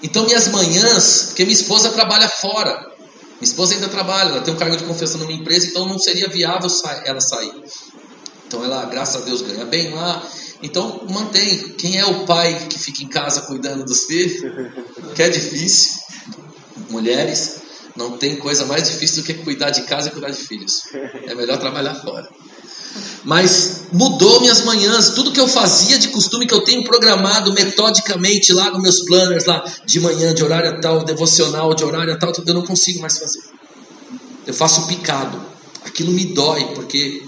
Então, 0.02 0.26
minhas 0.26 0.50
manhãs, 0.50 1.24
porque 1.28 1.46
minha 1.46 1.56
esposa 1.56 1.92
trabalha 1.92 2.28
fora. 2.28 2.92
Minha 3.40 3.50
esposa 3.50 3.76
ainda 3.76 3.88
trabalha, 3.88 4.30
ela 4.30 4.42
tem 4.42 4.54
um 4.54 4.58
cargo 4.58 4.76
de 4.76 4.84
confiança 4.84 5.18
numa 5.18 5.32
empresa, 5.32 5.68
então 5.68 5.88
não 5.88 5.98
seria 5.98 6.28
viável 6.28 6.70
ela 7.06 7.22
sair. 7.22 7.54
Então, 8.46 8.64
ela, 8.64 8.86
graças 8.86 9.22
a 9.22 9.26
Deus, 9.26 9.42
ganha 9.42 9.66
bem 9.66 9.94
lá. 9.94 10.22
Então, 10.62 11.06
mantém. 11.10 11.70
Quem 11.78 11.98
é 11.98 12.06
o 12.06 12.26
pai 12.26 12.68
que 12.70 12.78
fica 12.78 13.04
em 13.04 13.08
casa 13.08 13.42
cuidando 13.42 13.86
dos 13.86 14.04
filhos? 14.04 14.42
Que 15.16 15.24
é 15.24 15.30
difícil. 15.30 16.02
Mulheres, 16.90 17.63
não 17.96 18.18
tem 18.18 18.38
coisa 18.38 18.66
mais 18.66 18.90
difícil 18.90 19.18
do 19.18 19.26
que 19.26 19.34
cuidar 19.36 19.70
de 19.70 19.84
casa 19.84 20.08
e 20.08 20.12
cuidar 20.12 20.30
de 20.30 20.38
filhos. 20.38 20.82
É 21.28 21.36
melhor 21.36 21.60
trabalhar 21.60 21.96
fora. 21.96 22.28
Mas 23.24 23.84
mudou 23.92 24.42
minhas 24.42 24.62
manhãs, 24.62 25.12
tudo 25.12 25.32
que 25.32 25.40
eu 25.40 25.48
fazia 25.48 25.98
de 25.98 26.10
costume 26.10 26.46
que 26.46 26.54
eu 26.54 26.64
tenho 26.64 26.84
programado 26.84 27.54
metodicamente 27.54 28.52
lá 28.52 28.70
nos 28.72 28.82
meus 28.82 29.00
planners 29.02 29.46
lá 29.46 29.64
de 29.86 30.00
manhã, 30.00 30.34
de 30.34 30.44
horário 30.44 30.80
tal, 30.82 31.04
devocional, 31.04 31.74
de 31.74 31.84
horário 31.84 32.18
tal, 32.20 32.34
eu 32.46 32.54
não 32.54 32.66
consigo 32.66 33.00
mais 33.00 33.18
fazer. 33.18 33.42
Eu 34.46 34.54
faço 34.54 34.88
picado. 34.88 35.42
Aquilo 35.86 36.12
me 36.12 36.26
dói 36.26 36.74
porque 36.76 37.24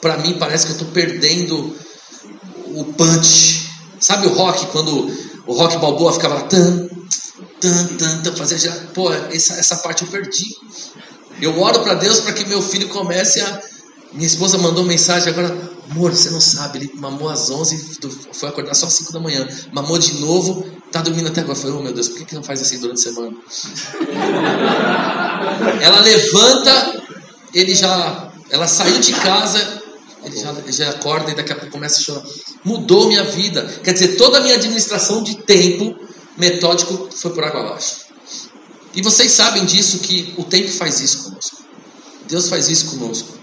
para 0.00 0.18
mim 0.18 0.36
parece 0.38 0.66
que 0.66 0.72
eu 0.72 0.76
estou 0.76 0.92
perdendo 0.92 1.76
o 2.66 2.84
punch. 2.84 3.68
Sabe 4.00 4.26
o 4.26 4.34
rock 4.34 4.66
quando 4.66 5.10
o 5.46 5.52
rock 5.54 5.76
balboa 5.78 6.12
ficava 6.12 6.42
tan 6.42 6.88
tan 7.60 7.86
tan, 7.96 8.22
tan 8.22 8.36
fazia 8.36 8.58
já, 8.58 8.72
pô, 8.94 9.12
essa, 9.12 9.54
essa 9.54 9.76
parte 9.76 10.02
eu 10.02 10.08
perdi. 10.08 10.56
Eu 11.40 11.60
oro 11.60 11.80
para 11.80 11.94
Deus 11.94 12.20
para 12.20 12.32
que 12.32 12.44
meu 12.46 12.60
filho 12.60 12.88
comece 12.88 13.40
a 13.40 13.60
minha 14.12 14.26
esposa 14.26 14.56
mandou 14.56 14.84
mensagem 14.84 15.28
agora, 15.28 15.54
amor, 15.90 16.12
você 16.12 16.30
não 16.30 16.40
sabe, 16.40 16.78
ele 16.78 16.90
mamou 16.94 17.28
às 17.28 17.50
11, 17.50 17.98
foi 18.32 18.48
acordar 18.48 18.74
só 18.74 18.86
às 18.86 18.94
5 18.94 19.12
da 19.12 19.20
manhã, 19.20 19.46
mamou 19.72 19.98
de 19.98 20.14
novo, 20.14 20.66
tá 20.90 21.02
dormindo 21.02 21.28
até 21.28 21.40
agora. 21.40 21.56
Eu 21.56 21.60
falei, 21.60 21.76
oh 21.76 21.82
meu 21.82 21.92
Deus, 21.92 22.08
por 22.08 22.18
que, 22.18 22.24
que 22.24 22.34
não 22.34 22.42
faz 22.42 22.62
assim 22.62 22.78
durante 22.78 23.00
a 23.00 23.12
semana? 23.12 23.36
ela 25.82 26.00
levanta, 26.00 27.02
ele 27.52 27.74
já, 27.74 28.32
ela 28.50 28.66
saiu 28.66 28.98
de 28.98 29.12
casa, 29.12 29.82
ele 30.24 30.38
já, 30.38 30.54
já 30.68 30.90
acorda 30.90 31.30
e 31.30 31.34
daqui 31.34 31.52
a 31.52 31.56
pouco 31.56 31.70
começa 31.70 32.00
a 32.00 32.02
chorar. 32.02 32.22
Mudou 32.64 33.08
minha 33.08 33.24
vida. 33.24 33.62
Quer 33.84 33.92
dizer, 33.92 34.16
toda 34.16 34.38
a 34.38 34.40
minha 34.40 34.54
administração 34.54 35.22
de 35.22 35.36
tempo 35.36 35.94
metódico 36.38 37.08
foi 37.14 37.32
por 37.32 37.44
água 37.44 37.60
abaixo. 37.60 38.06
E 38.94 39.02
vocês 39.02 39.32
sabem 39.32 39.64
disso 39.64 39.98
que 39.98 40.34
o 40.36 40.44
tempo 40.44 40.70
faz 40.70 41.00
isso 41.00 41.24
conosco. 41.24 41.58
Deus 42.28 42.48
faz 42.48 42.68
isso 42.68 42.86
conosco. 42.96 43.38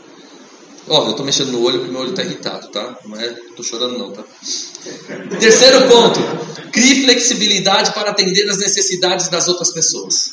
Ó, 0.88 1.08
eu 1.08 1.14
tô 1.14 1.24
mexendo 1.24 1.52
no 1.52 1.64
olho 1.64 1.80
porque 1.80 1.92
meu 1.92 2.02
olho 2.02 2.14
tá 2.14 2.24
irritado, 2.24 2.68
tá? 2.68 2.98
Não 3.06 3.20
é, 3.20 3.28
tô 3.56 3.64
chorando 3.64 3.98
não, 3.98 4.12
tá? 4.12 4.24
Terceiro 5.40 5.88
ponto, 5.88 6.20
crie 6.72 7.04
flexibilidade 7.04 7.92
para 7.94 8.12
atender 8.12 8.48
as 8.50 8.60
necessidades 8.60 9.28
das 9.28 9.48
outras 9.48 9.72
pessoas. 9.72 10.32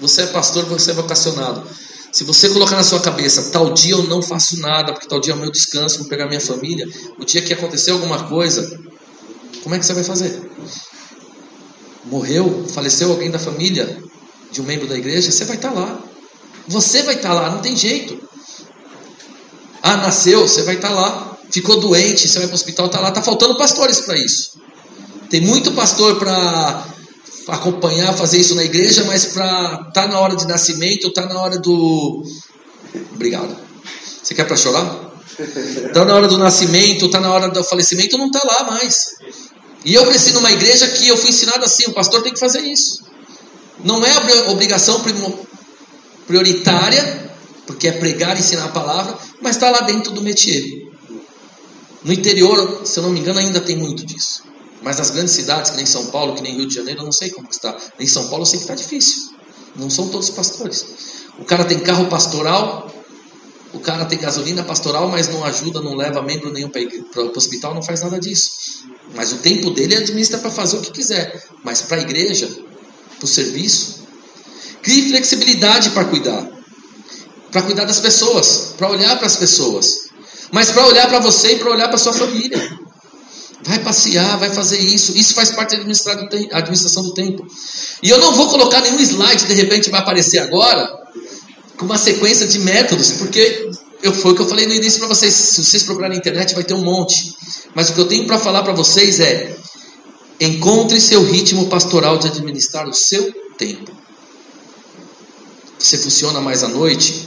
Você 0.00 0.22
é 0.22 0.26
pastor, 0.26 0.64
você 0.66 0.90
é 0.90 0.94
vocacionado. 0.94 1.66
Se 2.12 2.22
você 2.22 2.48
colocar 2.50 2.76
na 2.76 2.84
sua 2.84 3.00
cabeça, 3.00 3.50
tal 3.50 3.72
dia 3.72 3.94
eu 3.94 4.02
não 4.04 4.20
faço 4.20 4.60
nada, 4.60 4.92
porque 4.92 5.08
tal 5.08 5.20
dia 5.20 5.32
é 5.32 5.36
o 5.36 5.40
meu 5.40 5.50
descanso, 5.50 6.00
vou 6.00 6.08
pegar 6.08 6.26
minha 6.26 6.40
família, 6.40 6.86
o 7.18 7.24
dia 7.24 7.40
que 7.40 7.52
acontecer 7.52 7.90
alguma 7.90 8.28
coisa, 8.28 8.78
como 9.62 9.74
é 9.74 9.78
que 9.78 9.86
você 9.86 9.94
vai 9.94 10.04
fazer? 10.04 10.40
Morreu, 12.06 12.66
faleceu 12.68 13.10
alguém 13.10 13.30
da 13.30 13.38
família, 13.38 14.02
de 14.50 14.60
um 14.60 14.64
membro 14.64 14.86
da 14.86 14.96
igreja, 14.96 15.30
você 15.30 15.44
vai 15.44 15.56
estar 15.56 15.70
lá. 15.70 16.00
Você 16.68 17.02
vai 17.02 17.14
estar 17.16 17.32
lá, 17.32 17.50
não 17.50 17.60
tem 17.60 17.76
jeito. 17.76 18.18
Ah, 19.82 19.96
nasceu, 19.96 20.46
você 20.46 20.62
vai 20.62 20.76
estar 20.76 20.88
tá 20.88 20.94
lá. 20.94 21.38
Ficou 21.50 21.78
doente, 21.78 22.26
você 22.26 22.38
vai 22.38 22.48
para 22.48 22.54
o 22.54 22.56
hospital, 22.56 22.86
está 22.86 23.00
lá. 23.00 23.08
Está 23.08 23.22
faltando 23.22 23.56
pastores 23.56 24.00
para 24.00 24.16
isso. 24.16 24.58
Tem 25.28 25.40
muito 25.40 25.72
pastor 25.72 26.16
para 26.16 26.86
acompanhar, 27.48 28.14
fazer 28.14 28.38
isso 28.38 28.54
na 28.54 28.64
igreja, 28.64 29.04
mas 29.04 29.26
para 29.26 29.90
tá 29.92 30.06
na 30.06 30.18
hora 30.18 30.36
de 30.36 30.46
nascimento, 30.46 31.08
está 31.08 31.26
na 31.26 31.40
hora 31.40 31.58
do. 31.58 32.22
Obrigado. 33.12 33.56
Você 34.22 34.34
quer 34.34 34.44
para 34.44 34.56
chorar? 34.56 35.12
Está 35.38 36.04
na 36.04 36.14
hora 36.14 36.28
do 36.28 36.38
nascimento, 36.38 37.06
está 37.06 37.20
na 37.20 37.32
hora 37.32 37.48
do 37.48 37.62
falecimento, 37.64 38.16
não 38.16 38.26
está 38.26 38.40
lá 38.44 38.70
mais. 38.70 39.16
E 39.84 39.94
eu 39.94 40.06
cresci 40.06 40.32
numa 40.32 40.50
igreja 40.50 40.88
que 40.88 41.08
eu 41.08 41.16
fui 41.16 41.30
ensinado 41.30 41.64
assim: 41.64 41.84
o 41.86 41.92
pastor 41.92 42.22
tem 42.22 42.32
que 42.32 42.40
fazer 42.40 42.60
isso. 42.60 43.04
Não 43.84 44.02
é 44.04 44.48
obrigação 44.48 45.02
prioritária 46.26 47.24
porque 47.66 47.88
é 47.88 47.92
pregar 47.92 48.36
e 48.36 48.40
ensinar 48.40 48.66
a 48.66 48.68
palavra, 48.68 49.18
mas 49.40 49.56
está 49.56 49.70
lá 49.70 49.80
dentro 49.80 50.12
do 50.12 50.22
métier. 50.22 50.62
No 52.02 52.12
interior, 52.12 52.82
se 52.84 52.98
eu 52.98 53.02
não 53.02 53.10
me 53.10 53.20
engano, 53.20 53.40
ainda 53.40 53.60
tem 53.60 53.76
muito 53.76 54.04
disso. 54.04 54.42
Mas 54.82 54.98
nas 54.98 55.10
grandes 55.10 55.32
cidades, 55.32 55.70
que 55.70 55.76
nem 55.78 55.86
São 55.86 56.06
Paulo, 56.06 56.34
que 56.34 56.42
nem 56.42 56.54
Rio 56.54 56.68
de 56.68 56.74
Janeiro, 56.74 57.00
eu 57.00 57.04
não 57.04 57.12
sei 57.12 57.30
como 57.30 57.48
está. 57.50 57.74
Em 57.98 58.06
São 58.06 58.28
Paulo 58.28 58.42
eu 58.42 58.46
sei 58.46 58.58
que 58.58 58.64
está 58.64 58.74
difícil. 58.74 59.32
Não 59.74 59.88
são 59.88 60.08
todos 60.08 60.28
pastores. 60.30 60.84
O 61.38 61.44
cara 61.44 61.64
tem 61.64 61.78
carro 61.80 62.06
pastoral, 62.06 62.92
o 63.72 63.80
cara 63.80 64.04
tem 64.04 64.18
gasolina 64.18 64.62
pastoral, 64.62 65.08
mas 65.08 65.28
não 65.28 65.42
ajuda, 65.42 65.80
não 65.80 65.96
leva 65.96 66.22
membro 66.22 66.52
nenhum 66.52 66.68
para 66.68 66.82
o 67.22 67.32
hospital, 67.34 67.74
não 67.74 67.82
faz 67.82 68.02
nada 68.02 68.20
disso. 68.20 68.50
Mas 69.14 69.32
o 69.32 69.36
tempo 69.36 69.70
dele 69.70 69.96
administra 69.96 70.38
para 70.38 70.50
fazer 70.50 70.76
o 70.76 70.80
que 70.80 70.92
quiser. 70.92 71.42
Mas 71.64 71.82
para 71.82 71.98
a 71.98 72.00
igreja, 72.00 72.48
para 73.18 73.24
o 73.24 73.28
serviço, 73.28 74.04
crie 74.82 75.08
flexibilidade 75.08 75.90
para 75.90 76.04
cuidar 76.04 76.54
para 77.54 77.62
cuidar 77.62 77.84
das 77.84 78.00
pessoas, 78.00 78.74
para 78.76 78.90
olhar 78.90 79.16
para 79.16 79.28
as 79.28 79.36
pessoas, 79.36 80.08
mas 80.50 80.72
para 80.72 80.86
olhar 80.88 81.08
para 81.08 81.20
você 81.20 81.52
e 81.52 81.56
para 81.56 81.70
olhar 81.70 81.86
para 81.86 81.96
sua 81.96 82.12
família. 82.12 82.58
Vai 83.62 83.78
passear, 83.78 84.36
vai 84.38 84.50
fazer 84.50 84.80
isso. 84.80 85.16
Isso 85.16 85.34
faz 85.34 85.52
parte 85.52 85.76
da 85.76 85.82
administração 86.58 87.04
do 87.04 87.14
tempo. 87.14 87.46
E 88.02 88.10
eu 88.10 88.18
não 88.18 88.34
vou 88.34 88.48
colocar 88.48 88.80
nenhum 88.80 88.98
slide, 88.98 89.46
de 89.46 89.54
repente 89.54 89.88
vai 89.88 90.00
aparecer 90.00 90.40
agora, 90.40 90.84
com 91.78 91.86
uma 91.86 91.96
sequência 91.96 92.46
de 92.46 92.58
métodos, 92.58 93.12
porque 93.12 93.70
eu, 94.04 94.12
foi 94.12 94.32
o 94.32 94.34
que 94.34 94.42
eu 94.42 94.46
falei 94.46 94.66
no 94.66 94.74
início 94.74 94.98
para 94.98 95.08
vocês. 95.08 95.32
Se 95.32 95.64
vocês 95.64 95.82
procurarem 95.82 96.16
na 96.16 96.20
internet, 96.20 96.54
vai 96.54 96.62
ter 96.62 96.74
um 96.74 96.84
monte. 96.84 97.34
Mas 97.74 97.88
o 97.88 97.94
que 97.94 98.00
eu 98.00 98.06
tenho 98.06 98.26
para 98.26 98.38
falar 98.38 98.62
para 98.62 98.74
vocês 98.74 99.18
é: 99.18 99.56
encontre 100.38 101.00
seu 101.00 101.24
ritmo 101.24 101.68
pastoral 101.68 102.18
de 102.18 102.26
administrar 102.26 102.86
o 102.86 102.92
seu 102.92 103.32
tempo. 103.56 103.90
Você 105.78 105.96
funciona 105.96 106.38
mais 106.38 106.62
à 106.62 106.68
noite? 106.68 107.26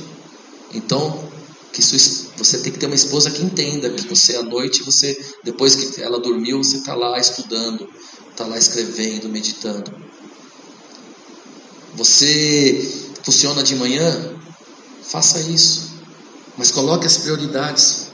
Então, 0.71 1.27
que 1.73 1.81
você 1.81 2.59
tem 2.59 2.71
que 2.71 2.77
ter 2.77 2.85
uma 2.85 2.95
esposa 2.95 3.31
que 3.31 3.41
entenda 3.41 3.89
que 3.89 4.07
você 4.07 4.35
à 4.35 4.43
noite, 4.43 4.83
você 4.83 5.17
depois 5.43 5.75
que 5.75 5.99
ela 5.99 6.19
dormiu, 6.19 6.63
você 6.63 6.77
está 6.77 6.93
lá 6.93 7.19
estudando, 7.19 7.89
está 8.29 8.45
lá 8.45 8.57
escrevendo, 8.57 9.29
meditando. 9.29 9.91
Você 11.95 13.07
funciona 13.23 13.63
de 13.63 13.75
manhã, 13.75 14.35
faça 15.01 15.39
isso, 15.39 15.86
mas 16.57 16.71
coloque 16.71 17.05
as 17.05 17.17
prioridades. 17.17 18.07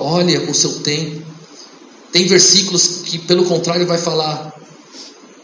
Olha 0.00 0.50
o 0.50 0.54
seu 0.54 0.80
tempo. 0.80 1.24
Tem 2.12 2.26
versículos 2.26 3.02
que, 3.04 3.18
pelo 3.18 3.44
contrário, 3.44 3.86
vai 3.86 3.98
falar: 3.98 4.52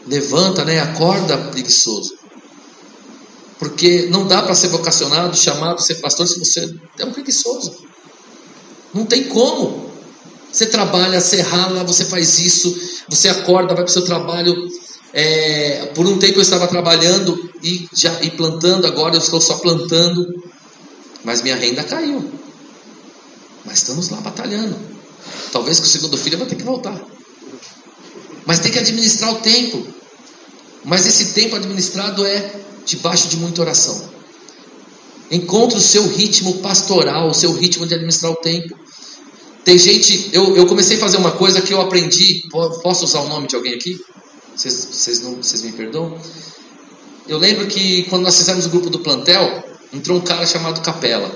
levanta, 0.07 0.65
né? 0.65 0.79
Acorda, 0.79 1.37
preguiçoso. 1.37 2.15
Porque 3.59 4.07
não 4.07 4.27
dá 4.27 4.41
para 4.41 4.55
ser 4.55 4.67
vocacionado, 4.67 5.37
chamado, 5.37 5.81
ser 5.81 5.95
pastor 5.95 6.27
se 6.27 6.39
você 6.39 6.75
é 6.99 7.05
um 7.05 7.13
preguiçoso. 7.13 7.73
Não 8.93 9.05
tem 9.05 9.25
como. 9.25 9.91
Você 10.51 10.65
trabalha, 10.65 11.19
você 11.19 11.41
rala, 11.41 11.83
você 11.83 12.05
faz 12.05 12.39
isso, 12.39 12.75
você 13.09 13.29
acorda, 13.29 13.73
vai 13.73 13.83
para 13.83 13.89
o 13.89 13.93
seu 13.93 14.03
trabalho. 14.03 14.55
É, 15.13 15.91
por 15.95 16.05
um 16.05 16.17
tempo 16.17 16.39
eu 16.39 16.41
estava 16.41 16.67
trabalhando 16.67 17.51
e 17.63 17.87
já 17.93 18.21
e 18.21 18.31
plantando, 18.31 18.85
agora 18.85 19.15
eu 19.15 19.19
estou 19.19 19.39
só 19.39 19.55
plantando, 19.59 20.27
mas 21.23 21.41
minha 21.41 21.55
renda 21.55 21.83
caiu. 21.83 22.31
Mas 23.65 23.77
estamos 23.77 24.09
lá 24.09 24.17
batalhando. 24.17 24.75
Talvez 25.51 25.79
com 25.79 25.85
o 25.85 25.89
segundo 25.89 26.17
filho 26.17 26.35
eu 26.35 26.39
vou 26.39 26.47
ter 26.47 26.55
que 26.55 26.63
voltar. 26.63 26.99
Mas 28.45 28.59
tem 28.59 28.71
que 28.71 28.79
administrar 28.79 29.31
o 29.31 29.39
tempo. 29.39 29.85
Mas 30.83 31.05
esse 31.05 31.33
tempo 31.33 31.55
administrado 31.55 32.25
é 32.25 32.53
debaixo 32.85 33.29
de 33.29 33.37
muita 33.37 33.61
oração. 33.61 34.11
Encontre 35.31 35.77
o 35.77 35.81
seu 35.81 36.07
ritmo 36.07 36.55
pastoral, 36.55 37.29
o 37.29 37.33
seu 37.33 37.53
ritmo 37.53 37.85
de 37.85 37.93
administrar 37.93 38.31
o 38.31 38.35
tempo. 38.35 38.77
Tem 39.63 39.79
gente, 39.79 40.29
eu, 40.33 40.57
eu 40.57 40.67
comecei 40.67 40.97
a 40.97 40.99
fazer 40.99 41.17
uma 41.17 41.31
coisa 41.31 41.61
que 41.61 41.73
eu 41.73 41.81
aprendi. 41.81 42.43
Posso 42.83 43.05
usar 43.05 43.21
o 43.21 43.29
nome 43.29 43.47
de 43.47 43.55
alguém 43.55 43.73
aqui? 43.73 43.99
Vocês, 44.53 44.87
vocês, 44.91 45.21
não, 45.21 45.35
vocês 45.35 45.61
me 45.63 45.71
perdoam? 45.71 46.19
Eu 47.27 47.37
lembro 47.37 47.65
que 47.67 48.03
quando 48.03 48.23
nós 48.23 48.37
fizemos 48.37 48.65
o 48.65 48.69
grupo 48.69 48.89
do 48.89 48.99
plantel, 48.99 49.63
entrou 49.93 50.17
um 50.17 50.21
cara 50.21 50.45
chamado 50.45 50.81
Capela. 50.81 51.31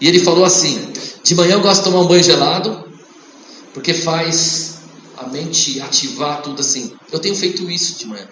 E 0.00 0.08
ele 0.08 0.20
falou 0.20 0.44
assim: 0.44 0.92
De 1.22 1.34
manhã 1.34 1.54
eu 1.54 1.60
gosto 1.60 1.84
de 1.84 1.90
tomar 1.90 2.00
um 2.00 2.08
banho 2.08 2.22
gelado, 2.22 2.88
porque 3.74 3.94
faz 3.94 4.80
a 5.18 5.26
mente 5.26 5.80
ativar 5.80 6.42
tudo 6.42 6.60
assim. 6.60 6.92
Eu 7.12 7.18
tenho 7.18 7.36
feito 7.36 7.70
isso 7.70 7.98
de 7.98 8.06
manhã. 8.06 8.26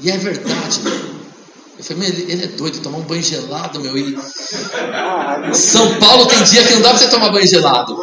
E 0.00 0.10
é 0.10 0.16
verdade, 0.18 0.80
meu. 0.82 1.16
Eu 1.78 1.84
falei, 1.84 2.08
ele, 2.08 2.32
ele, 2.32 2.44
é 2.44 2.46
doido, 2.48 2.80
tomar 2.80 2.98
um 2.98 3.02
banho 3.02 3.22
gelado, 3.22 3.80
meu. 3.80 3.96
E... 3.96 4.16
São 5.54 5.98
Paulo 5.98 6.26
tem 6.26 6.42
dia 6.42 6.64
que 6.64 6.72
não 6.74 6.80
dá 6.80 6.90
pra 6.90 6.98
você 6.98 7.08
tomar 7.08 7.30
banho 7.30 7.46
gelado. 7.46 7.96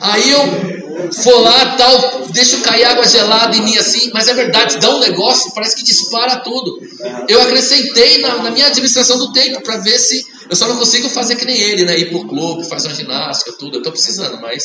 Aí 0.00 0.30
eu 0.30 0.81
vou 1.24 1.40
lá, 1.40 1.76
tal, 1.76 2.26
deixo 2.30 2.60
cair 2.60 2.84
água 2.84 3.06
gelada 3.06 3.56
em 3.56 3.62
mim 3.62 3.76
assim, 3.76 4.10
mas 4.12 4.28
é 4.28 4.34
verdade, 4.34 4.78
dá 4.78 4.90
um 4.94 5.00
negócio, 5.00 5.52
parece 5.54 5.76
que 5.76 5.82
dispara 5.82 6.40
tudo. 6.40 6.80
Eu 7.28 7.40
acrescentei 7.42 8.20
na, 8.20 8.42
na 8.42 8.50
minha 8.50 8.66
administração 8.66 9.18
do 9.18 9.32
tempo 9.32 9.62
para 9.62 9.78
ver 9.78 9.98
se. 9.98 10.24
Eu 10.48 10.56
só 10.56 10.68
não 10.68 10.76
consigo 10.76 11.08
fazer 11.08 11.36
que 11.36 11.44
nem 11.44 11.56
ele, 11.56 11.84
né? 11.84 11.98
Ir 11.98 12.10
pro 12.10 12.26
clube, 12.26 12.68
fazer 12.68 12.88
uma 12.88 12.94
ginástica, 12.94 13.52
tudo. 13.58 13.78
Eu 13.78 13.82
tô 13.82 13.90
precisando, 13.90 14.40
mas 14.40 14.64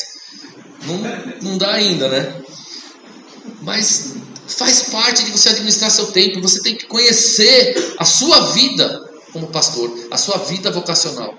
não, 0.84 1.50
não 1.50 1.58
dá 1.58 1.72
ainda, 1.72 2.08
né? 2.08 2.34
Mas 3.62 4.14
faz 4.46 4.82
parte 4.90 5.24
de 5.24 5.30
você 5.30 5.50
administrar 5.50 5.90
seu 5.90 6.06
tempo. 6.06 6.40
Você 6.42 6.60
tem 6.62 6.76
que 6.76 6.86
conhecer 6.86 7.94
a 7.98 8.04
sua 8.04 8.52
vida 8.52 9.08
como 9.32 9.46
pastor, 9.48 9.90
a 10.10 10.18
sua 10.18 10.38
vida 10.38 10.70
vocacional. 10.70 11.38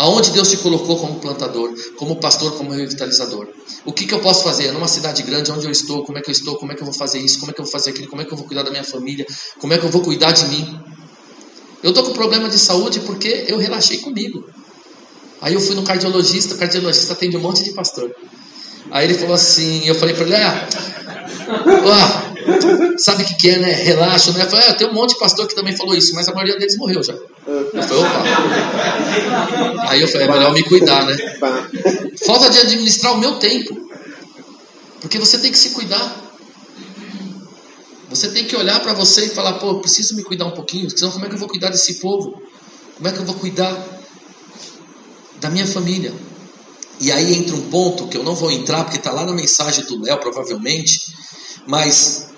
Aonde 0.00 0.30
Deus 0.30 0.48
te 0.48 0.56
colocou 0.56 0.96
como 0.96 1.20
plantador, 1.20 1.74
como 1.98 2.16
pastor, 2.16 2.56
como 2.56 2.72
revitalizador. 2.72 3.46
O 3.84 3.92
que, 3.92 4.06
que 4.06 4.14
eu 4.14 4.20
posso 4.20 4.42
fazer? 4.42 4.72
Numa 4.72 4.88
cidade 4.88 5.22
grande, 5.22 5.52
onde 5.52 5.66
eu 5.66 5.70
estou, 5.70 6.02
como 6.06 6.16
é 6.16 6.22
que 6.22 6.30
eu 6.30 6.32
estou, 6.32 6.56
como 6.56 6.72
é 6.72 6.74
que 6.74 6.80
eu 6.80 6.86
vou 6.86 6.94
fazer 6.94 7.18
isso, 7.18 7.38
como 7.38 7.50
é 7.50 7.54
que 7.54 7.60
eu 7.60 7.66
vou 7.66 7.70
fazer 7.70 7.90
aquilo, 7.90 8.08
como 8.08 8.22
é 8.22 8.24
que 8.24 8.32
eu 8.32 8.36
vou 8.38 8.46
cuidar 8.46 8.62
da 8.62 8.70
minha 8.70 8.82
família, 8.82 9.26
como 9.58 9.74
é 9.74 9.76
que 9.76 9.84
eu 9.84 9.90
vou 9.90 10.00
cuidar 10.00 10.32
de 10.32 10.46
mim. 10.46 10.80
Eu 11.82 11.90
estou 11.90 12.02
com 12.02 12.14
problema 12.14 12.48
de 12.48 12.58
saúde 12.58 13.00
porque 13.00 13.44
eu 13.46 13.58
relaxei 13.58 13.98
comigo. 13.98 14.48
Aí 15.38 15.52
eu 15.52 15.60
fui 15.60 15.74
no 15.74 15.82
cardiologista, 15.82 16.54
o 16.54 16.56
cardiologista 16.56 17.12
atende 17.12 17.36
um 17.36 17.40
monte 17.40 17.62
de 17.62 17.72
pastor. 17.72 18.10
Aí 18.90 19.04
ele 19.04 19.18
falou 19.18 19.34
assim, 19.34 19.86
eu 19.86 19.94
falei 19.94 20.14
para 20.14 20.24
ele, 20.24 20.34
ah, 20.34 22.29
sabe 22.98 23.22
o 23.22 23.26
que, 23.26 23.34
que 23.34 23.50
é, 23.50 23.58
né? 23.58 23.72
Relaxo, 23.72 24.32
né? 24.32 24.44
Eu 24.44 24.50
falei, 24.50 24.68
ah, 24.68 24.74
tem 24.74 24.88
um 24.88 24.94
monte 24.94 25.10
de 25.10 25.18
pastor 25.18 25.46
que 25.46 25.54
também 25.54 25.76
falou 25.76 25.94
isso, 25.94 26.14
mas 26.14 26.28
a 26.28 26.32
maioria 26.32 26.58
deles 26.58 26.76
morreu 26.76 27.02
já. 27.02 27.12
Eu 27.12 27.82
falei, 27.82 28.04
opa. 28.04 28.22
Aí 29.88 30.00
eu 30.00 30.08
falei, 30.08 30.26
é 30.26 30.30
melhor 30.30 30.52
me 30.52 30.62
cuidar, 30.62 31.04
né? 31.06 31.16
Falta 32.24 32.50
de 32.50 32.58
administrar 32.58 33.14
o 33.14 33.18
meu 33.18 33.36
tempo. 33.36 33.88
Porque 35.00 35.18
você 35.18 35.38
tem 35.38 35.50
que 35.50 35.58
se 35.58 35.70
cuidar. 35.70 36.30
Você 38.10 38.28
tem 38.28 38.44
que 38.44 38.56
olhar 38.56 38.80
para 38.80 38.92
você 38.92 39.26
e 39.26 39.28
falar, 39.28 39.54
pô, 39.54 39.76
preciso 39.76 40.16
me 40.16 40.22
cuidar 40.22 40.46
um 40.46 40.50
pouquinho, 40.50 40.90
senão 40.90 41.12
como 41.12 41.24
é 41.24 41.28
que 41.28 41.34
eu 41.34 41.38
vou 41.38 41.48
cuidar 41.48 41.70
desse 41.70 41.94
povo? 42.00 42.42
Como 42.96 43.08
é 43.08 43.12
que 43.12 43.18
eu 43.18 43.24
vou 43.24 43.36
cuidar 43.36 43.76
da 45.40 45.48
minha 45.48 45.66
família? 45.66 46.12
E 47.00 47.10
aí 47.10 47.34
entra 47.34 47.54
um 47.54 47.70
ponto 47.70 48.08
que 48.08 48.16
eu 48.16 48.22
não 48.22 48.34
vou 48.34 48.50
entrar, 48.50 48.84
porque 48.84 48.98
está 48.98 49.12
lá 49.12 49.24
na 49.24 49.32
mensagem 49.32 49.84
do 49.84 50.02
Léo, 50.02 50.18
provavelmente, 50.18 51.00
mas 51.66 52.29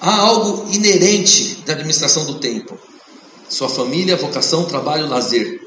há 0.00 0.16
algo 0.16 0.72
inerente 0.72 1.62
da 1.66 1.72
administração 1.72 2.24
do 2.26 2.34
tempo. 2.34 2.78
Sua 3.48 3.68
família, 3.68 4.16
vocação, 4.16 4.64
trabalho, 4.64 5.08
lazer. 5.08 5.60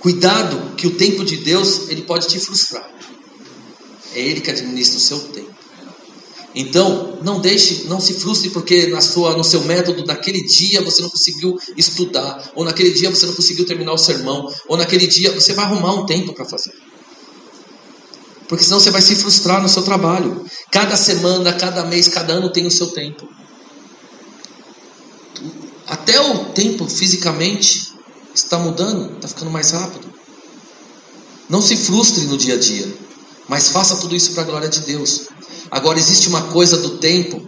Cuidado 0.00 0.74
que 0.76 0.86
o 0.86 0.94
tempo 0.96 1.24
de 1.24 1.38
Deus, 1.38 1.88
ele 1.88 2.02
pode 2.02 2.28
te 2.28 2.38
frustrar. 2.38 2.88
É 4.14 4.20
ele 4.20 4.40
que 4.40 4.50
administra 4.50 4.96
o 4.96 5.00
seu 5.00 5.18
tempo. 5.20 5.56
Então, 6.54 7.18
não 7.22 7.38
deixe, 7.38 7.84
não 7.86 8.00
se 8.00 8.14
frustre 8.14 8.48
porque 8.48 8.86
na 8.86 9.02
sua, 9.02 9.36
no 9.36 9.44
seu 9.44 9.62
método 9.64 10.02
daquele 10.04 10.42
dia 10.42 10.80
você 10.80 11.02
não 11.02 11.10
conseguiu 11.10 11.54
estudar, 11.76 12.50
ou 12.54 12.64
naquele 12.64 12.92
dia 12.92 13.10
você 13.10 13.26
não 13.26 13.34
conseguiu 13.34 13.66
terminar 13.66 13.92
o 13.92 13.98
sermão, 13.98 14.50
ou 14.66 14.74
naquele 14.74 15.06
dia 15.06 15.30
você 15.32 15.52
vai 15.52 15.66
arrumar 15.66 15.92
um 15.92 16.06
tempo 16.06 16.32
para 16.32 16.46
fazer. 16.46 16.72
Porque 18.48 18.64
senão 18.64 18.80
você 18.80 18.90
vai 18.90 19.02
se 19.02 19.14
frustrar 19.16 19.60
no 19.60 19.68
seu 19.68 19.82
trabalho. 19.82 20.46
Cada 20.70 20.96
semana, 20.96 21.52
cada 21.52 21.84
mês, 21.84 22.08
cada 22.08 22.32
ano 22.32 22.50
tem 22.50 22.66
o 22.66 22.70
seu 22.70 22.86
tempo. 22.86 23.28
Até 25.86 26.20
o 26.20 26.46
tempo 26.46 26.88
fisicamente 26.88 27.92
está 28.34 28.58
mudando, 28.58 29.16
está 29.16 29.28
ficando 29.28 29.50
mais 29.50 29.70
rápido. 29.70 30.12
Não 31.48 31.62
se 31.62 31.76
frustre 31.76 32.24
no 32.24 32.36
dia 32.36 32.54
a 32.54 32.58
dia, 32.58 32.92
mas 33.48 33.68
faça 33.68 33.96
tudo 33.96 34.16
isso 34.16 34.32
para 34.32 34.42
a 34.42 34.46
glória 34.46 34.68
de 34.68 34.80
Deus. 34.80 35.28
Agora, 35.70 35.98
existe 35.98 36.28
uma 36.28 36.42
coisa 36.48 36.76
do 36.76 36.98
tempo 36.98 37.40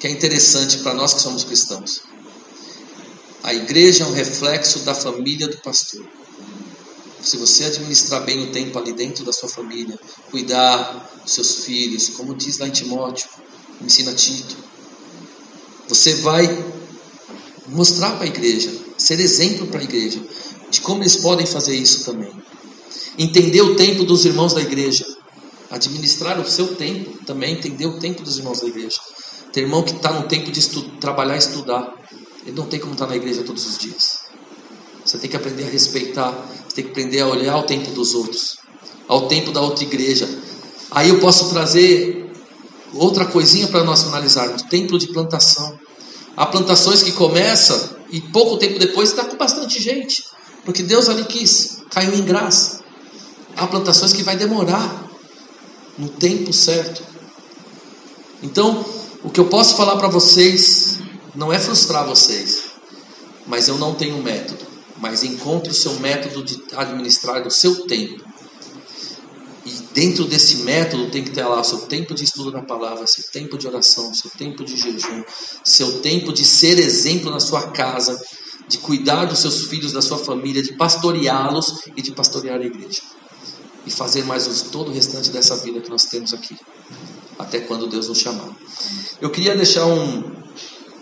que 0.00 0.06
é 0.06 0.10
interessante 0.10 0.78
para 0.78 0.94
nós 0.94 1.14
que 1.14 1.20
somos 1.20 1.44
cristãos. 1.44 2.02
A 3.42 3.52
igreja 3.52 4.04
é 4.04 4.06
um 4.06 4.12
reflexo 4.12 4.80
da 4.80 4.94
família 4.94 5.46
do 5.46 5.58
pastor 5.58 6.04
se 7.24 7.38
você 7.38 7.64
administrar 7.64 8.22
bem 8.24 8.42
o 8.42 8.52
tempo 8.52 8.78
ali 8.78 8.92
dentro 8.92 9.24
da 9.24 9.32
sua 9.32 9.48
família, 9.48 9.98
cuidar 10.30 11.10
dos 11.22 11.32
seus 11.32 11.64
filhos, 11.64 12.10
como 12.10 12.34
diz 12.34 12.58
lá 12.58 12.68
em 12.68 12.70
Timóteo, 12.70 13.28
ensina 13.80 14.12
Tito, 14.12 14.56
você 15.88 16.14
vai 16.16 16.46
mostrar 17.68 18.12
para 18.12 18.24
a 18.24 18.26
igreja, 18.26 18.70
ser 18.96 19.20
exemplo 19.20 19.66
para 19.66 19.80
a 19.80 19.84
igreja, 19.84 20.20
de 20.70 20.80
como 20.80 21.02
eles 21.02 21.16
podem 21.16 21.46
fazer 21.46 21.76
isso 21.76 22.04
também. 22.04 22.32
Entender 23.18 23.62
o 23.62 23.76
tempo 23.76 24.04
dos 24.04 24.24
irmãos 24.24 24.54
da 24.54 24.60
igreja, 24.60 25.04
administrar 25.70 26.38
o 26.40 26.48
seu 26.48 26.74
tempo, 26.74 27.24
também 27.24 27.54
entender 27.54 27.86
o 27.86 27.98
tempo 27.98 28.22
dos 28.22 28.38
irmãos 28.38 28.60
da 28.60 28.66
igreja. 28.66 28.98
Tem 29.52 29.62
irmão 29.62 29.82
que 29.82 29.92
está 29.92 30.12
no 30.12 30.26
tempo 30.26 30.50
de 30.50 30.68
trabalhar 31.00 31.36
e 31.36 31.38
estudar, 31.38 31.94
ele 32.44 32.56
não 32.56 32.66
tem 32.66 32.80
como 32.80 32.92
estar 32.92 33.06
tá 33.06 33.10
na 33.10 33.16
igreja 33.16 33.42
todos 33.42 33.66
os 33.66 33.78
dias. 33.78 34.20
Você 35.04 35.18
tem 35.18 35.30
que 35.30 35.36
aprender 35.36 35.64
a 35.64 35.70
respeitar, 35.70 36.32
você 36.66 36.76
tem 36.76 36.84
que 36.84 36.90
aprender 36.90 37.20
a 37.20 37.28
olhar 37.28 37.52
ao 37.52 37.64
tempo 37.64 37.90
dos 37.90 38.14
outros, 38.14 38.56
ao 39.06 39.28
tempo 39.28 39.52
da 39.52 39.60
outra 39.60 39.84
igreja. 39.84 40.28
Aí 40.90 41.08
eu 41.08 41.20
posso 41.20 41.50
trazer 41.50 42.30
outra 42.92 43.26
coisinha 43.26 43.68
para 43.68 43.84
nós 43.84 44.02
finalizarmos: 44.02 44.62
templo 44.62 44.98
de 44.98 45.08
plantação. 45.08 45.78
Há 46.36 46.46
plantações 46.46 47.02
que 47.02 47.12
começam 47.12 47.90
e 48.10 48.20
pouco 48.20 48.56
tempo 48.56 48.78
depois 48.78 49.10
está 49.10 49.24
com 49.24 49.36
bastante 49.36 49.80
gente, 49.80 50.24
porque 50.64 50.82
Deus 50.82 51.08
ali 51.08 51.24
quis, 51.24 51.78
caiu 51.90 52.14
em 52.14 52.22
graça. 52.22 52.82
Há 53.56 53.66
plantações 53.66 54.12
que 54.12 54.22
vai 54.22 54.36
demorar 54.36 55.04
no 55.96 56.08
tempo 56.08 56.52
certo. 56.52 57.02
Então, 58.42 58.84
o 59.22 59.30
que 59.30 59.40
eu 59.40 59.46
posso 59.46 59.76
falar 59.76 59.96
para 59.96 60.08
vocês 60.08 60.98
não 61.34 61.52
é 61.52 61.58
frustrar 61.58 62.06
vocês, 62.06 62.64
mas 63.46 63.68
eu 63.68 63.78
não 63.78 63.94
tenho 63.94 64.22
método 64.22 64.74
mas 65.04 65.22
encontre 65.22 65.70
o 65.70 65.74
seu 65.74 65.94
método 66.00 66.42
de 66.42 66.62
administrar 66.76 67.46
o 67.46 67.50
seu 67.50 67.86
tempo. 67.86 68.24
Dentro 69.94 70.24
desse 70.24 70.56
método 70.56 71.08
tem 71.08 71.22
que 71.22 71.30
ter 71.30 71.44
lá 71.44 71.62
seu 71.62 71.82
tempo 71.82 72.14
de 72.14 72.24
estudo 72.24 72.50
da 72.50 72.60
palavra, 72.60 73.06
seu 73.06 73.22
tempo 73.30 73.56
de 73.56 73.68
oração, 73.68 74.12
seu 74.12 74.28
tempo 74.28 74.64
de 74.64 74.76
jejum, 74.76 75.22
seu 75.62 76.00
tempo 76.00 76.32
de 76.32 76.44
ser 76.44 76.80
exemplo 76.80 77.30
na 77.30 77.38
sua 77.38 77.68
casa, 77.68 78.20
de 78.66 78.78
cuidar 78.78 79.26
dos 79.26 79.38
seus 79.38 79.68
filhos, 79.68 79.92
da 79.92 80.02
sua 80.02 80.18
família, 80.18 80.60
de 80.60 80.72
pastoreá-los 80.72 81.82
e 81.96 82.02
de 82.02 82.10
pastorear 82.10 82.60
a 82.60 82.64
igreja. 82.64 83.02
E 83.86 83.90
fazer 83.90 84.24
mais 84.24 84.62
todo 84.62 84.90
o 84.90 84.92
restante 84.92 85.30
dessa 85.30 85.56
vida 85.58 85.80
que 85.80 85.90
nós 85.90 86.06
temos 86.06 86.34
aqui, 86.34 86.56
até 87.38 87.60
quando 87.60 87.86
Deus 87.86 88.08
nos 88.08 88.18
chamar. 88.18 88.50
Eu 89.20 89.30
queria 89.30 89.54
deixar 89.54 89.86
um, 89.86 90.24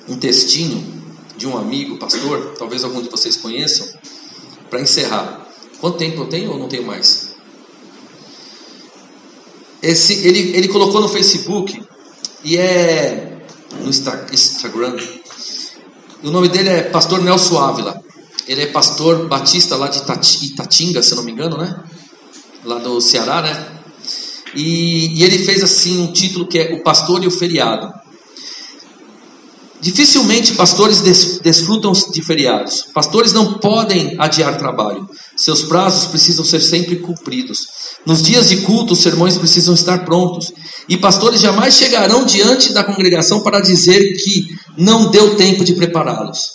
um 0.06 0.18
textinho 0.18 1.02
de 1.34 1.46
um 1.46 1.56
amigo, 1.56 1.96
pastor, 1.96 2.56
talvez 2.58 2.84
algum 2.84 3.00
de 3.00 3.08
vocês 3.08 3.38
conheçam, 3.38 3.88
para 4.68 4.82
encerrar. 4.82 5.48
Quanto 5.80 5.96
tempo 5.96 6.20
eu 6.20 6.26
tenho 6.28 6.50
ou 6.50 6.58
não 6.58 6.68
tenho 6.68 6.84
mais? 6.86 7.31
Esse, 9.82 10.14
ele, 10.26 10.56
ele 10.56 10.68
colocou 10.68 11.00
no 11.00 11.08
Facebook 11.08 11.82
e 12.44 12.56
é 12.56 13.38
no 13.80 13.88
Instagram. 13.88 14.96
O 16.22 16.30
nome 16.30 16.48
dele 16.48 16.68
é 16.68 16.82
Pastor 16.82 17.20
Nelson 17.20 17.58
Ávila. 17.58 18.02
Ele 18.46 18.62
é 18.62 18.66
pastor 18.66 19.28
batista 19.28 19.76
lá 19.76 19.88
de 19.88 19.98
Itatinga, 20.44 21.02
se 21.02 21.14
não 21.14 21.22
me 21.22 21.32
engano, 21.32 21.56
né? 21.56 21.82
Lá 22.64 22.78
do 22.78 23.00
Ceará, 23.00 23.42
né? 23.42 23.80
E, 24.54 25.18
e 25.18 25.24
ele 25.24 25.38
fez 25.38 25.62
assim 25.62 26.00
um 26.00 26.12
título 26.12 26.46
que 26.46 26.58
é 26.58 26.74
O 26.74 26.82
Pastor 26.82 27.22
e 27.22 27.26
o 27.26 27.30
Feriado. 27.30 27.92
Dificilmente 29.82 30.54
pastores 30.54 31.00
des 31.00 31.40
desfrutam 31.42 31.90
de 31.90 32.22
feriados. 32.22 32.86
Pastores 32.94 33.32
não 33.32 33.54
podem 33.54 34.14
adiar 34.16 34.56
trabalho. 34.56 35.10
Seus 35.36 35.62
prazos 35.62 36.06
precisam 36.06 36.44
ser 36.44 36.60
sempre 36.60 37.00
cumpridos. 37.00 37.66
Nos 38.06 38.22
dias 38.22 38.48
de 38.48 38.58
culto, 38.58 38.92
os 38.92 39.00
sermões 39.00 39.36
precisam 39.36 39.74
estar 39.74 40.04
prontos. 40.04 40.52
E 40.88 40.96
pastores 40.96 41.40
jamais 41.40 41.74
chegarão 41.74 42.24
diante 42.24 42.72
da 42.72 42.84
congregação 42.84 43.40
para 43.40 43.58
dizer 43.58 44.22
que 44.22 44.46
não 44.78 45.10
deu 45.10 45.34
tempo 45.34 45.64
de 45.64 45.74
prepará-los. 45.74 46.52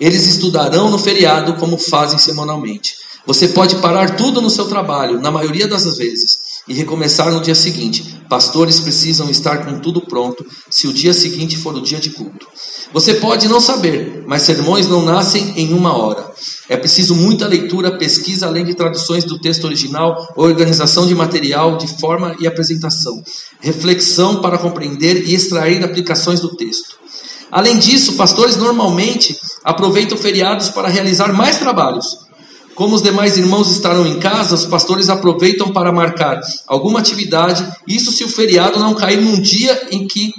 Eles 0.00 0.26
estudarão 0.26 0.90
no 0.90 0.98
feriado 0.98 1.56
como 1.56 1.76
fazem 1.76 2.18
semanalmente. 2.18 2.94
Você 3.26 3.48
pode 3.48 3.76
parar 3.76 4.16
tudo 4.16 4.40
no 4.40 4.48
seu 4.48 4.64
trabalho, 4.64 5.20
na 5.20 5.30
maioria 5.30 5.68
das 5.68 5.84
vezes, 5.98 6.38
e 6.68 6.74
recomeçar 6.74 7.30
no 7.30 7.40
dia 7.40 7.54
seguinte. 7.54 8.20
Pastores 8.28 8.80
precisam 8.80 9.28
estar 9.28 9.64
com 9.64 9.78
tudo 9.80 10.02
pronto 10.02 10.46
se 10.70 10.86
o 10.86 10.92
dia 10.92 11.12
seguinte 11.12 11.56
for 11.56 11.74
o 11.74 11.80
dia 11.80 11.98
de 11.98 12.10
culto. 12.10 12.46
Você 12.92 13.14
pode 13.14 13.48
não 13.48 13.60
saber, 13.60 14.24
mas 14.26 14.42
sermões 14.42 14.86
não 14.86 15.02
nascem 15.02 15.52
em 15.56 15.72
uma 15.72 15.96
hora. 15.96 16.30
É 16.68 16.76
preciso 16.76 17.14
muita 17.14 17.46
leitura, 17.46 17.98
pesquisa, 17.98 18.46
além 18.46 18.64
de 18.64 18.74
traduções 18.74 19.24
do 19.24 19.38
texto 19.38 19.64
original, 19.64 20.32
organização 20.36 21.06
de 21.06 21.14
material, 21.14 21.76
de 21.76 21.86
forma 21.98 22.36
e 22.40 22.46
apresentação, 22.46 23.22
reflexão 23.60 24.40
para 24.40 24.58
compreender 24.58 25.28
e 25.28 25.34
extrair 25.34 25.84
aplicações 25.84 26.40
do 26.40 26.54
texto. 26.56 26.98
Além 27.50 27.78
disso, 27.78 28.14
pastores 28.14 28.56
normalmente 28.56 29.36
aproveitam 29.64 30.16
feriados 30.16 30.68
para 30.68 30.88
realizar 30.88 31.32
mais 31.32 31.58
trabalhos. 31.58 32.29
Como 32.74 32.94
os 32.94 33.02
demais 33.02 33.36
irmãos 33.36 33.70
estarão 33.70 34.06
em 34.06 34.18
casa, 34.18 34.54
os 34.54 34.64
pastores 34.64 35.08
aproveitam 35.08 35.72
para 35.72 35.92
marcar 35.92 36.40
alguma 36.66 37.00
atividade, 37.00 37.66
isso 37.86 38.12
se 38.12 38.24
o 38.24 38.28
feriado 38.28 38.78
não 38.78 38.94
cair 38.94 39.20
num 39.20 39.40
dia 39.40 39.88
em 39.90 40.06
que 40.06 40.32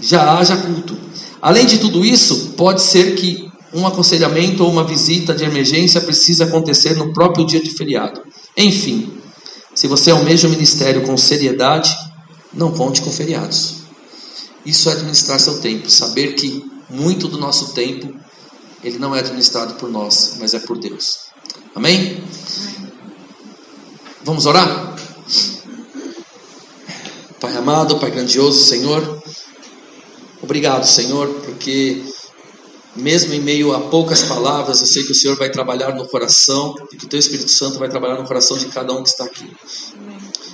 já 0.00 0.38
haja 0.38 0.56
culto. 0.56 0.96
Além 1.40 1.66
de 1.66 1.78
tudo 1.78 2.04
isso, 2.04 2.54
pode 2.56 2.82
ser 2.82 3.14
que 3.14 3.50
um 3.72 3.86
aconselhamento 3.86 4.64
ou 4.64 4.70
uma 4.70 4.84
visita 4.84 5.34
de 5.34 5.44
emergência 5.44 6.00
precise 6.00 6.42
acontecer 6.42 6.96
no 6.96 7.12
próprio 7.12 7.46
dia 7.46 7.62
de 7.62 7.70
feriado. 7.70 8.20
Enfim, 8.56 9.12
se 9.74 9.86
você 9.86 10.10
almeja 10.10 10.48
o 10.48 10.50
ministério 10.50 11.02
com 11.02 11.16
seriedade, 11.16 11.94
não 12.52 12.72
conte 12.72 13.00
com 13.00 13.12
feriados. 13.12 13.76
Isso 14.66 14.90
é 14.90 14.92
administrar 14.92 15.38
seu 15.38 15.60
tempo, 15.60 15.88
saber 15.88 16.34
que 16.34 16.64
muito 16.88 17.28
do 17.28 17.38
nosso 17.38 17.72
tempo 17.72 18.12
ele 18.82 18.98
não 18.98 19.14
é 19.14 19.20
administrado 19.20 19.74
por 19.74 19.90
nós, 19.90 20.36
mas 20.38 20.54
é 20.54 20.58
por 20.58 20.78
Deus. 20.78 21.29
Amém? 21.74 22.22
Vamos 24.24 24.46
orar? 24.46 24.96
Pai 27.40 27.56
amado, 27.56 27.98
Pai 27.98 28.10
grandioso, 28.10 28.64
Senhor, 28.64 29.20
Obrigado, 30.42 30.86
Senhor, 30.86 31.28
porque 31.44 32.02
mesmo 32.96 33.32
em 33.34 33.40
meio 33.40 33.72
a 33.74 33.80
poucas 33.80 34.22
palavras, 34.22 34.80
eu 34.80 34.86
sei 34.86 35.04
que 35.04 35.12
o 35.12 35.14
Senhor 35.14 35.36
vai 35.36 35.50
trabalhar 35.50 35.94
no 35.94 36.08
coração 36.08 36.74
e 36.92 36.96
que 36.96 37.04
o 37.04 37.08
Teu 37.08 37.18
Espírito 37.18 37.50
Santo 37.50 37.78
vai 37.78 37.88
trabalhar 37.88 38.16
no 38.16 38.26
coração 38.26 38.56
de 38.56 38.66
cada 38.66 38.92
um 38.92 39.02
que 39.02 39.10
está 39.10 39.24
aqui. 39.24 39.48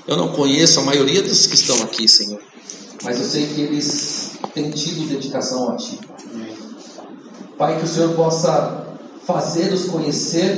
Eu 0.07 0.17
não 0.17 0.33
conheço 0.33 0.81
a 0.81 0.83
maioria 0.83 1.23
dos 1.23 1.47
que 1.47 1.55
estão 1.55 1.81
aqui, 1.83 2.09
Senhor, 2.09 2.41
mas 3.05 3.19
eu 3.21 3.25
sei 3.25 3.47
que 3.47 3.61
eles 3.61 4.33
têm 4.53 4.71
tido 4.71 5.09
dedicação 5.09 5.71
a 5.71 5.77
Ti. 5.77 5.99
Pai, 7.57 7.79
que 7.79 7.85
o 7.85 7.89
Senhor 7.89 8.13
possa 8.15 8.87
fazer-os 9.25 9.85
conhecer 9.87 10.53